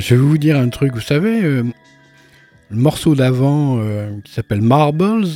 Je 0.06 0.14
vais 0.14 0.20
vous 0.20 0.38
dire 0.38 0.56
un 0.56 0.68
truc, 0.68 0.94
vous 0.94 1.00
savez, 1.00 1.42
euh, 1.42 1.64
le 2.70 2.76
morceau 2.76 3.16
d'avant 3.16 3.78
euh, 3.80 4.08
qui 4.22 4.32
s'appelle 4.32 4.60
Marbles 4.60 5.26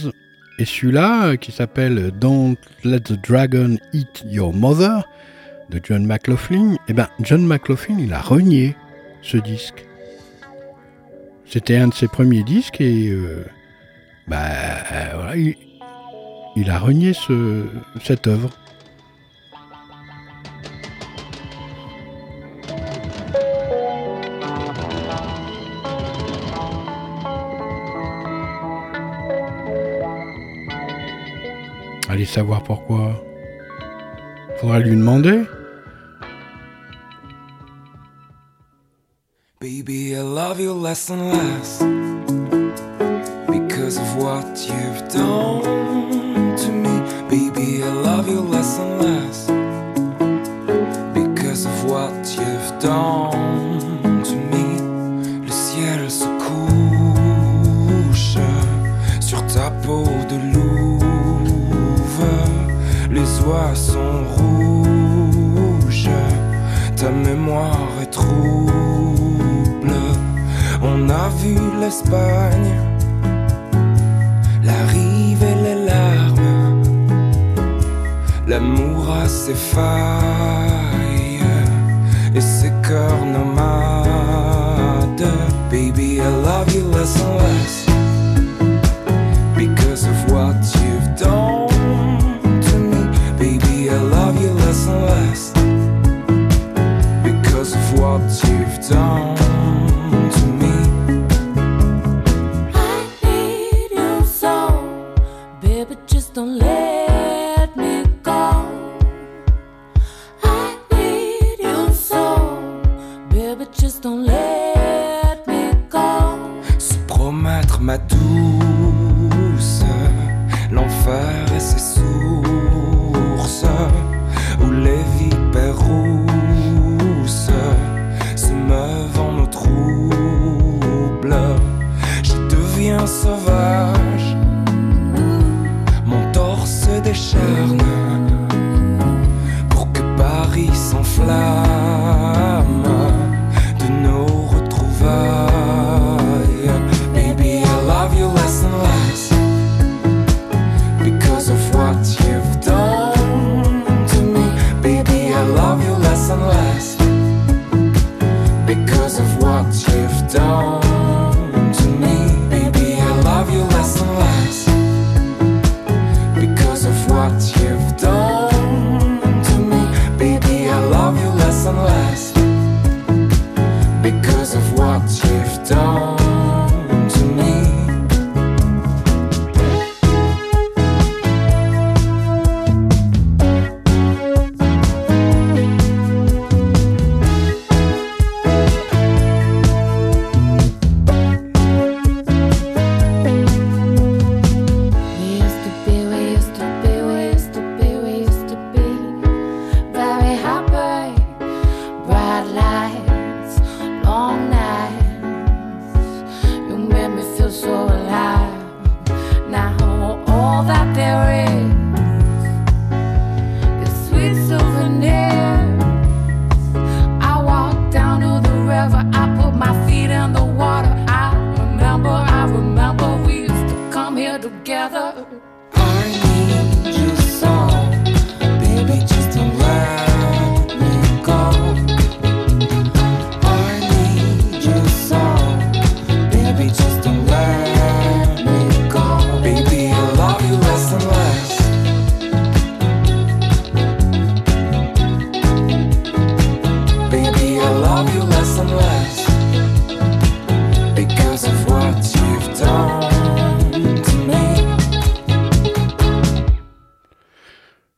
et 0.60 0.64
celui-là 0.64 1.30
euh, 1.30 1.36
qui 1.36 1.50
s'appelle 1.50 2.12
Don't 2.12 2.54
Let 2.84 3.00
the 3.00 3.20
Dragon 3.20 3.78
Eat 3.92 4.22
Your 4.26 4.54
Mother 4.54 5.08
de 5.70 5.80
John 5.82 6.06
McLaughlin, 6.06 6.76
eh 6.86 6.92
ben 6.92 7.08
John 7.20 7.44
McLaughlin 7.44 7.96
il 7.98 8.12
a 8.12 8.20
renié 8.20 8.76
ce 9.22 9.38
disque. 9.38 9.84
C'était 11.46 11.78
un 11.78 11.88
de 11.88 11.94
ses 11.94 12.06
premiers 12.06 12.44
disques 12.44 12.80
et 12.80 13.12
bah, 14.28 14.38
voilà, 15.14 15.34
il, 15.34 16.70
a 16.70 16.78
renié 16.78 17.12
ce, 17.12 17.64
cette 18.04 18.28
œuvre. 18.28 18.50
Savoir 32.30 32.62
pourquoi. 32.62 33.22
Faudra 34.60 34.78
lui 34.78 34.96
demander. 34.96 35.46
Baby, 39.60 40.14
I 40.14 40.22
love 40.22 40.60
you 40.60 40.72
less 40.72 41.10
and 41.10 41.32
less 41.32 41.82
because 43.48 43.98
of 43.98 44.16
what 44.16 44.46
you've 44.68 45.08
done 45.12 45.69
l'Espagne, 71.80 72.76
la 74.62 74.86
rive 74.92 75.42
et 75.42 75.58
les 75.66 75.86
larmes. 75.86 76.82
L'amour 78.46 79.10
a 79.10 79.28
ses 79.28 79.54
failles 79.54 81.40
et 82.34 82.40
ses 82.40 82.72
cœurs 82.86 83.24
nomades. 83.26 84.00
Baby, 85.70 86.20
I 86.20 86.28
love 86.44 86.74
you 86.74 86.84
less 86.90 87.16
and 87.22 87.38
less 87.38 87.79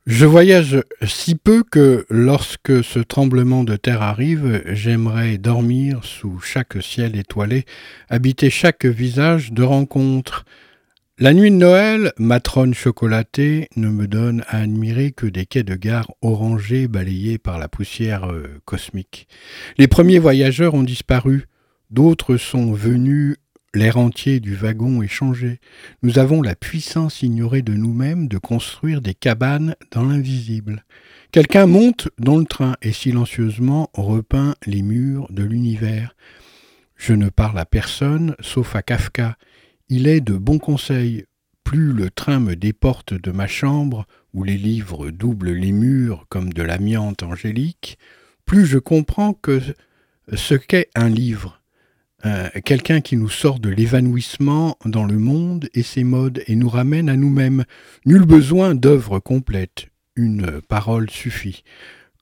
Je 0.07 0.27
voyage 0.27 0.83
si 1.07 1.37
peu 1.37 1.63
que 1.63 2.07
lorsque 2.11 2.83
ce 2.83 2.99
tremblement 2.99 3.63
de 3.63 3.77
terre 3.77 4.03
arrive, 4.03 4.61
j'aimerais 4.67 5.39
dormir 5.39 6.01
sous 6.03 6.41
chaque 6.41 6.83
ciel 6.83 7.15
étoilé, 7.15 7.67
habiter 8.09 8.51
chaque 8.51 8.85
visage 8.85 9.53
de 9.53 9.63
rencontre. 9.63 10.45
La 11.19 11.33
nuit 11.33 11.53
de 11.53 11.57
Noël, 11.57 12.13
matrone 12.19 12.75
chocolatée 12.75 13.69
ne 13.77 13.91
me 13.91 14.09
donne 14.09 14.43
à 14.49 14.63
admirer 14.63 15.13
que 15.13 15.27
des 15.27 15.47
quais 15.47 15.63
de 15.63 15.77
gare 15.77 16.11
orangés 16.21 16.89
balayés 16.89 17.39
par 17.39 17.61
la 17.61 17.69
poussière 17.69 18.25
euh, 18.25 18.61
cosmique. 18.65 19.29
Les 19.79 19.87
premiers 19.87 20.19
voyageurs 20.19 20.75
ont 20.75 20.83
disparu, 20.83 21.47
d'autres 21.91 22.39
sont 22.39 22.73
venus, 22.73 23.37
l'air 23.75 23.97
entier 23.97 24.41
du 24.41 24.55
wagon 24.55 25.03
est 25.03 25.09
changé. 25.09 25.61
Nous 26.03 26.19
avons 26.19 26.43
la 26.43 26.55
puissance 26.55 27.23
ignorée 27.23 27.63
de 27.63 27.73
nous-mêmes 27.73 28.29
de 28.29 28.39
construire 28.39 29.01
des 29.01 29.15
cabanes 29.15 29.75
dans 29.91 30.05
l'invisible. 30.05 30.85
Quelqu'un 31.31 31.67
monte 31.67 32.09
dans 32.19 32.37
le 32.37 32.45
train 32.45 32.77
et 32.83 32.93
silencieusement 32.93 33.91
repeint 33.95 34.55
les 34.67 34.83
murs 34.83 35.27
de 35.31 35.43
l'univers. 35.43 36.15
Je 36.97 37.15
ne 37.15 37.31
parle 37.31 37.59
à 37.59 37.65
personne, 37.65 38.37
sauf 38.41 38.77
à 38.77 38.83
Kafka. 38.83 39.37
Il 39.89 40.07
est 40.07 40.21
de 40.21 40.37
bons 40.37 40.59
conseils. 40.59 41.25
Plus 41.65 41.93
le 41.93 42.11
train 42.11 42.41
me 42.41 42.55
déporte 42.55 43.15
de 43.15 43.31
ma 43.31 43.47
chambre, 43.47 44.07
où 44.35 44.45
les 44.45 44.59
livres 44.59 45.11
doublent 45.11 45.53
les 45.53 45.73
murs 45.73 46.27
comme 46.29 46.53
de 46.53 46.63
l'amiante 46.63 47.23
angélique, 47.23 47.99
plus 48.45 48.67
je 48.67 48.79
comprends 48.79 49.33
que 49.33 49.61
ce 50.35 50.55
qu'est 50.55 50.91
un 50.95 51.09
livre. 51.09 51.62
Euh, 52.25 52.49
quelqu'un 52.65 53.01
qui 53.01 53.17
nous 53.17 53.29
sort 53.29 53.59
de 53.59 53.69
l'évanouissement 53.69 54.77
dans 54.85 55.05
le 55.05 55.19
monde 55.19 55.69
et 55.75 55.83
ses 55.83 56.05
modes 56.05 56.43
et 56.47 56.55
nous 56.55 56.69
ramène 56.69 57.09
à 57.09 57.17
nous-mêmes. 57.17 57.65
Nul 58.07 58.25
besoin 58.25 58.75
d'œuvre 58.75 59.19
complète, 59.19 59.89
une 60.15 60.61
parole 60.61 61.11
suffit. 61.11 61.65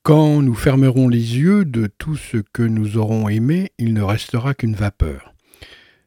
Quand 0.03 0.41
nous 0.41 0.55
fermerons 0.55 1.09
les 1.09 1.37
yeux 1.39 1.67
de 1.67 1.87
tout 1.87 2.17
ce 2.17 2.39
que 2.39 2.63
nous 2.63 2.97
aurons 2.97 3.29
aimé, 3.29 3.73
il 3.79 3.93
ne 3.93 4.01
restera 4.01 4.55
qu'une 4.55 4.75
vapeur. 4.75 5.35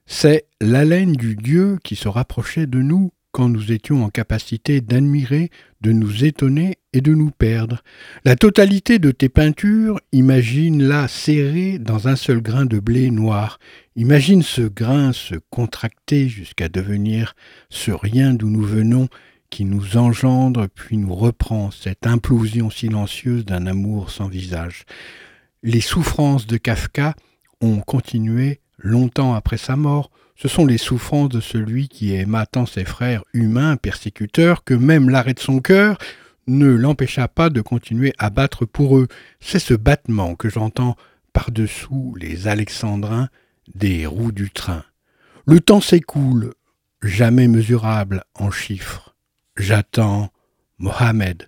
C'est 0.08 0.48
l'haleine 0.60 1.14
du 1.14 1.36
Dieu 1.36 1.78
qui 1.84 1.96
se 1.96 2.08
rapprochait 2.08 2.66
de 2.66 2.80
nous 2.80 3.12
quand 3.34 3.50
nous 3.50 3.72
étions 3.72 4.06
en 4.06 4.10
capacité 4.10 4.80
d'admirer, 4.80 5.50
de 5.82 5.92
nous 5.92 6.24
étonner 6.24 6.78
et 6.94 7.02
de 7.02 7.14
nous 7.14 7.32
perdre. 7.32 7.84
La 8.24 8.36
totalité 8.36 9.00
de 9.00 9.12
tes 9.12 9.28
peintures, 9.28 10.00
imagine-la 10.12 11.08
serrée 11.08 11.80
dans 11.80 12.08
un 12.08 12.16
seul 12.16 12.42
grain 12.42 12.66
de 12.66 12.80
blé 12.80 13.10
noir. 13.10 13.60
Imagine 13.96 14.44
ce 14.44 14.62
grain 14.62 15.12
se 15.14 15.36
contracter 15.50 16.30
jusqu'à 16.30 16.70
devenir 16.70 17.36
ce 17.70 17.92
rien 17.92 18.36
d'où 18.36 18.50
nous 18.50 18.64
venons, 18.64 19.10
qui 19.50 19.66
nous 19.66 19.98
engendre 19.98 20.68
puis 20.74 20.98
nous 20.98 21.14
reprend, 21.14 21.72
cette 21.72 22.08
implosion 22.08 22.70
silencieuse 22.70 23.46
d'un 23.46 23.66
amour 23.66 24.12
sans 24.12 24.28
visage. 24.28 24.86
Les 25.64 25.82
souffrances 25.82 26.46
de 26.46 26.58
Kafka 26.58 27.16
ont 27.62 27.80
continué 27.80 28.60
longtemps 28.78 29.34
après 29.34 29.58
sa 29.58 29.76
mort. 29.76 30.12
Ce 30.36 30.48
sont 30.48 30.66
les 30.66 30.78
souffrances 30.78 31.30
de 31.30 31.40
celui 31.40 31.88
qui 31.88 32.14
aima 32.14 32.46
tant 32.46 32.66
ses 32.66 32.86
frères 32.86 33.24
humains 33.34 33.78
persécuteurs 33.78 34.64
que 34.64 34.74
même 34.74 35.10
l'arrêt 35.10 35.34
de 35.34 35.40
son 35.40 35.60
cœur 35.60 35.98
ne 36.48 36.68
l'empêcha 36.68 37.28
pas 37.28 37.50
de 37.50 37.62
continuer 37.62 38.14
à 38.18 38.30
battre 38.30 38.66
pour 38.66 38.98
eux. 38.98 39.08
C'est 39.40 39.60
ce 39.60 39.74
battement 39.74 40.36
que 40.36 40.50
j'entends 40.50 40.96
par-dessous 41.32 42.16
les 42.20 42.48
alexandrins 42.48 43.30
des 43.74 44.06
roues 44.06 44.32
du 44.32 44.52
train. 44.52 44.84
Le 45.46 45.60
temps 45.60 45.82
s'écoule, 45.82 46.54
jamais 47.02 47.48
mesurable 47.48 48.24
en 48.34 48.52
chiffres. 48.52 49.16
J'attends 49.58 50.32
Mohamed. 50.78 51.48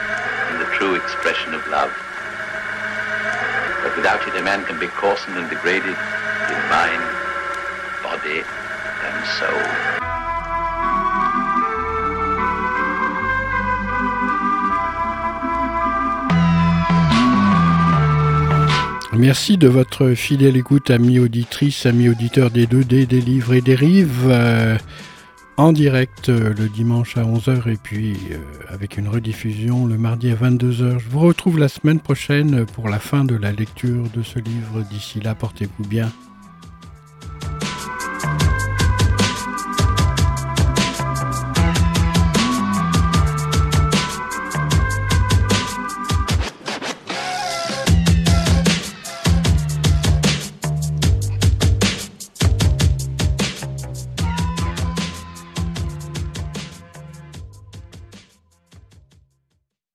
true 0.81 0.95
expression 0.95 1.53
of 1.53 1.61
love. 1.67 1.93
But 3.83 3.95
without 3.95 4.27
it, 4.27 4.35
a 4.35 4.41
man 4.41 4.65
can 4.65 4.79
be 4.79 4.87
coarsened 4.87 5.37
and 5.37 5.47
degraded 5.47 5.95
in 6.53 6.61
mind, 6.73 7.03
body, 8.01 8.41
and 9.05 9.17
soul. 9.37 9.61
Merci 19.13 19.57
de 19.57 19.67
votre 19.67 20.15
fidèle 20.15 20.57
écoute, 20.57 20.89
amis 20.89 21.19
auditrices, 21.19 21.85
amis 21.85 22.09
auditeurs 22.09 22.49
des 22.49 22.65
2D, 22.65 23.05
des 23.05 23.21
livres 23.21 23.53
et 23.53 23.61
des 23.61 23.75
rives. 23.75 24.27
Euh, 24.27 24.77
en 25.57 25.73
direct 25.73 26.29
euh, 26.29 26.53
le 26.53 26.67
dimanche 26.69 27.17
à 27.17 27.23
11h 27.23 27.69
et 27.69 27.77
puis 27.77 28.17
euh, 28.31 28.37
avec 28.69 28.97
une 28.97 29.07
rediffusion 29.07 29.85
le 29.85 29.97
mardi 29.97 30.31
à 30.31 30.35
22h. 30.35 30.99
Je 30.99 31.09
vous 31.09 31.19
retrouve 31.19 31.59
la 31.59 31.67
semaine 31.67 31.99
prochaine 31.99 32.65
pour 32.65 32.89
la 32.89 32.99
fin 32.99 33.25
de 33.25 33.35
la 33.35 33.51
lecture 33.51 34.05
de 34.13 34.23
ce 34.23 34.39
livre. 34.39 34.83
D'ici 34.89 35.19
là, 35.19 35.35
portez-vous 35.35 35.87
bien. 35.87 36.11